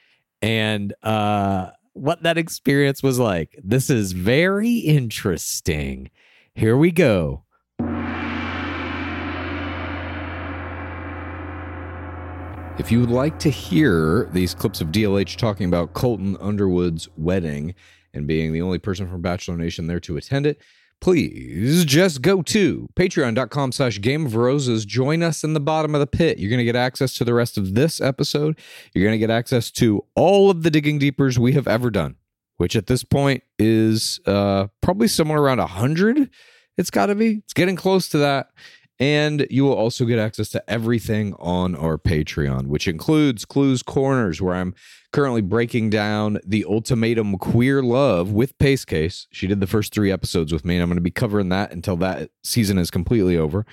and 0.40 0.94
uh, 1.02 1.70
what 1.96 2.22
that 2.22 2.36
experience 2.36 3.02
was 3.02 3.18
like. 3.18 3.58
This 3.64 3.88
is 3.88 4.12
very 4.12 4.76
interesting. 4.78 6.10
Here 6.54 6.76
we 6.76 6.90
go. 6.90 7.44
If 12.78 12.92
you 12.92 13.00
would 13.00 13.10
like 13.10 13.38
to 13.38 13.48
hear 13.48 14.28
these 14.32 14.54
clips 14.54 14.82
of 14.82 14.88
DLH 14.88 15.36
talking 15.36 15.66
about 15.66 15.94
Colton 15.94 16.36
Underwood's 16.38 17.08
wedding 17.16 17.74
and 18.12 18.26
being 18.26 18.52
the 18.52 18.60
only 18.60 18.78
person 18.78 19.08
from 19.08 19.22
Bachelor 19.22 19.56
Nation 19.56 19.86
there 19.86 20.00
to 20.00 20.18
attend 20.18 20.46
it, 20.46 20.60
please 21.00 21.84
just 21.84 22.22
go 22.22 22.42
to 22.42 22.88
patreon.com 22.94 23.72
slash 23.72 24.00
game 24.00 24.26
of 24.26 24.34
roses. 24.34 24.84
Join 24.84 25.22
us 25.22 25.44
in 25.44 25.54
the 25.54 25.60
bottom 25.60 25.94
of 25.94 26.00
the 26.00 26.06
pit. 26.06 26.38
You're 26.38 26.50
going 26.50 26.58
to 26.58 26.64
get 26.64 26.76
access 26.76 27.14
to 27.14 27.24
the 27.24 27.34
rest 27.34 27.58
of 27.58 27.74
this 27.74 28.00
episode. 28.00 28.58
You're 28.94 29.04
going 29.04 29.14
to 29.14 29.18
get 29.18 29.30
access 29.30 29.70
to 29.72 30.04
all 30.14 30.50
of 30.50 30.62
the 30.62 30.70
digging 30.70 30.98
deepers 30.98 31.38
we 31.38 31.52
have 31.52 31.68
ever 31.68 31.90
done, 31.90 32.16
which 32.56 32.76
at 32.76 32.86
this 32.86 33.04
point 33.04 33.42
is 33.58 34.20
uh, 34.26 34.68
probably 34.80 35.08
somewhere 35.08 35.40
around 35.40 35.58
100. 35.58 36.30
It's 36.76 36.90
got 36.90 37.06
to 37.06 37.14
be. 37.14 37.36
It's 37.36 37.54
getting 37.54 37.76
close 37.76 38.08
to 38.10 38.18
that. 38.18 38.50
And 38.98 39.46
you 39.50 39.64
will 39.64 39.74
also 39.74 40.06
get 40.06 40.18
access 40.18 40.48
to 40.50 40.70
everything 40.70 41.34
on 41.38 41.74
our 41.74 41.98
Patreon, 41.98 42.68
which 42.68 42.88
includes 42.88 43.44
Clues 43.44 43.82
Corners, 43.82 44.40
where 44.40 44.54
I'm 44.54 44.74
currently 45.12 45.42
breaking 45.42 45.90
down 45.90 46.38
the 46.46 46.64
ultimatum 46.64 47.36
queer 47.36 47.82
love 47.82 48.32
with 48.32 48.56
Pace 48.58 48.84
Case. 48.86 49.26
She 49.30 49.46
did 49.46 49.60
the 49.60 49.66
first 49.66 49.92
three 49.92 50.10
episodes 50.10 50.52
with 50.52 50.64
me, 50.64 50.76
and 50.76 50.82
I'm 50.82 50.88
going 50.88 50.96
to 50.96 51.02
be 51.02 51.10
covering 51.10 51.50
that 51.50 51.72
until 51.72 51.96
that 51.96 52.30
season 52.42 52.78
is 52.78 52.90
completely 52.90 53.36
over. 53.36 53.66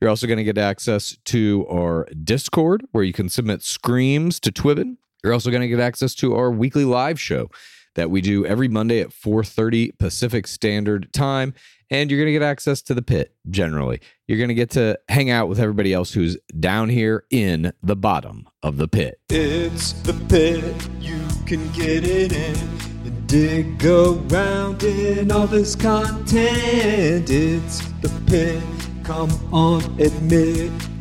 You're 0.00 0.10
also 0.10 0.28
going 0.28 0.38
to 0.38 0.44
get 0.44 0.58
access 0.58 1.16
to 1.26 1.66
our 1.68 2.06
Discord, 2.22 2.84
where 2.92 3.04
you 3.04 3.12
can 3.12 3.28
submit 3.28 3.62
screams 3.62 4.38
to 4.40 4.52
Twibbin. 4.52 4.96
You're 5.24 5.32
also 5.32 5.50
going 5.50 5.62
to 5.62 5.68
get 5.68 5.80
access 5.80 6.14
to 6.16 6.36
our 6.36 6.50
weekly 6.50 6.84
live 6.84 7.20
show 7.20 7.50
that 7.98 8.10
we 8.10 8.20
do 8.20 8.46
every 8.46 8.68
Monday 8.68 9.00
at 9.00 9.10
4:30 9.10 9.98
Pacific 9.98 10.46
Standard 10.46 11.12
Time 11.12 11.52
and 11.90 12.10
you're 12.10 12.18
going 12.18 12.28
to 12.28 12.32
get 12.32 12.42
access 12.42 12.82
to 12.82 12.94
the 12.94 13.02
pit 13.02 13.34
generally. 13.50 14.00
You're 14.26 14.38
going 14.38 14.48
to 14.48 14.54
get 14.54 14.70
to 14.70 14.98
hang 15.08 15.30
out 15.30 15.48
with 15.48 15.58
everybody 15.58 15.92
else 15.92 16.12
who's 16.12 16.36
down 16.60 16.90
here 16.90 17.24
in 17.30 17.72
the 17.82 17.96
bottom 17.96 18.46
of 18.62 18.76
the 18.76 18.88
pit. 18.88 19.18
It's 19.30 19.92
the 19.92 20.12
pit, 20.28 20.64
you 21.00 21.20
can 21.46 21.70
get 21.72 22.04
it 22.04 22.32
in 22.32 22.78
dig 23.26 23.84
around 23.84 24.82
in 24.82 25.30
all 25.30 25.46
this 25.46 25.76
content. 25.76 27.28
It's 27.28 27.86
the 28.00 28.10
pit, 28.26 28.62
come 29.04 29.30
on, 29.52 29.82
admit 30.00 30.72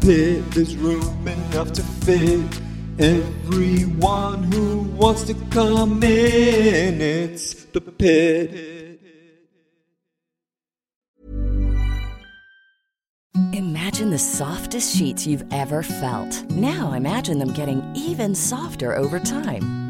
pit. 0.00 0.50
There's 0.50 0.76
room 0.76 1.26
enough 1.26 1.72
to 1.72 1.82
fit 1.82 2.60
everyone 2.98 4.44
who 4.44 4.80
wants 4.96 5.24
to 5.24 5.34
come 5.50 6.02
in. 6.02 7.00
It's 7.00 7.64
the 7.64 7.80
pit. 7.80 9.00
Imagine 13.52 14.10
the 14.10 14.18
softest 14.18 14.96
sheets 14.96 15.26
you've 15.26 15.44
ever 15.52 15.82
felt. 15.82 16.44
Now 16.50 16.92
imagine 16.92 17.38
them 17.38 17.52
getting 17.52 17.82
even 17.94 18.34
softer 18.34 18.96
over 18.96 19.18
time. 19.18 19.89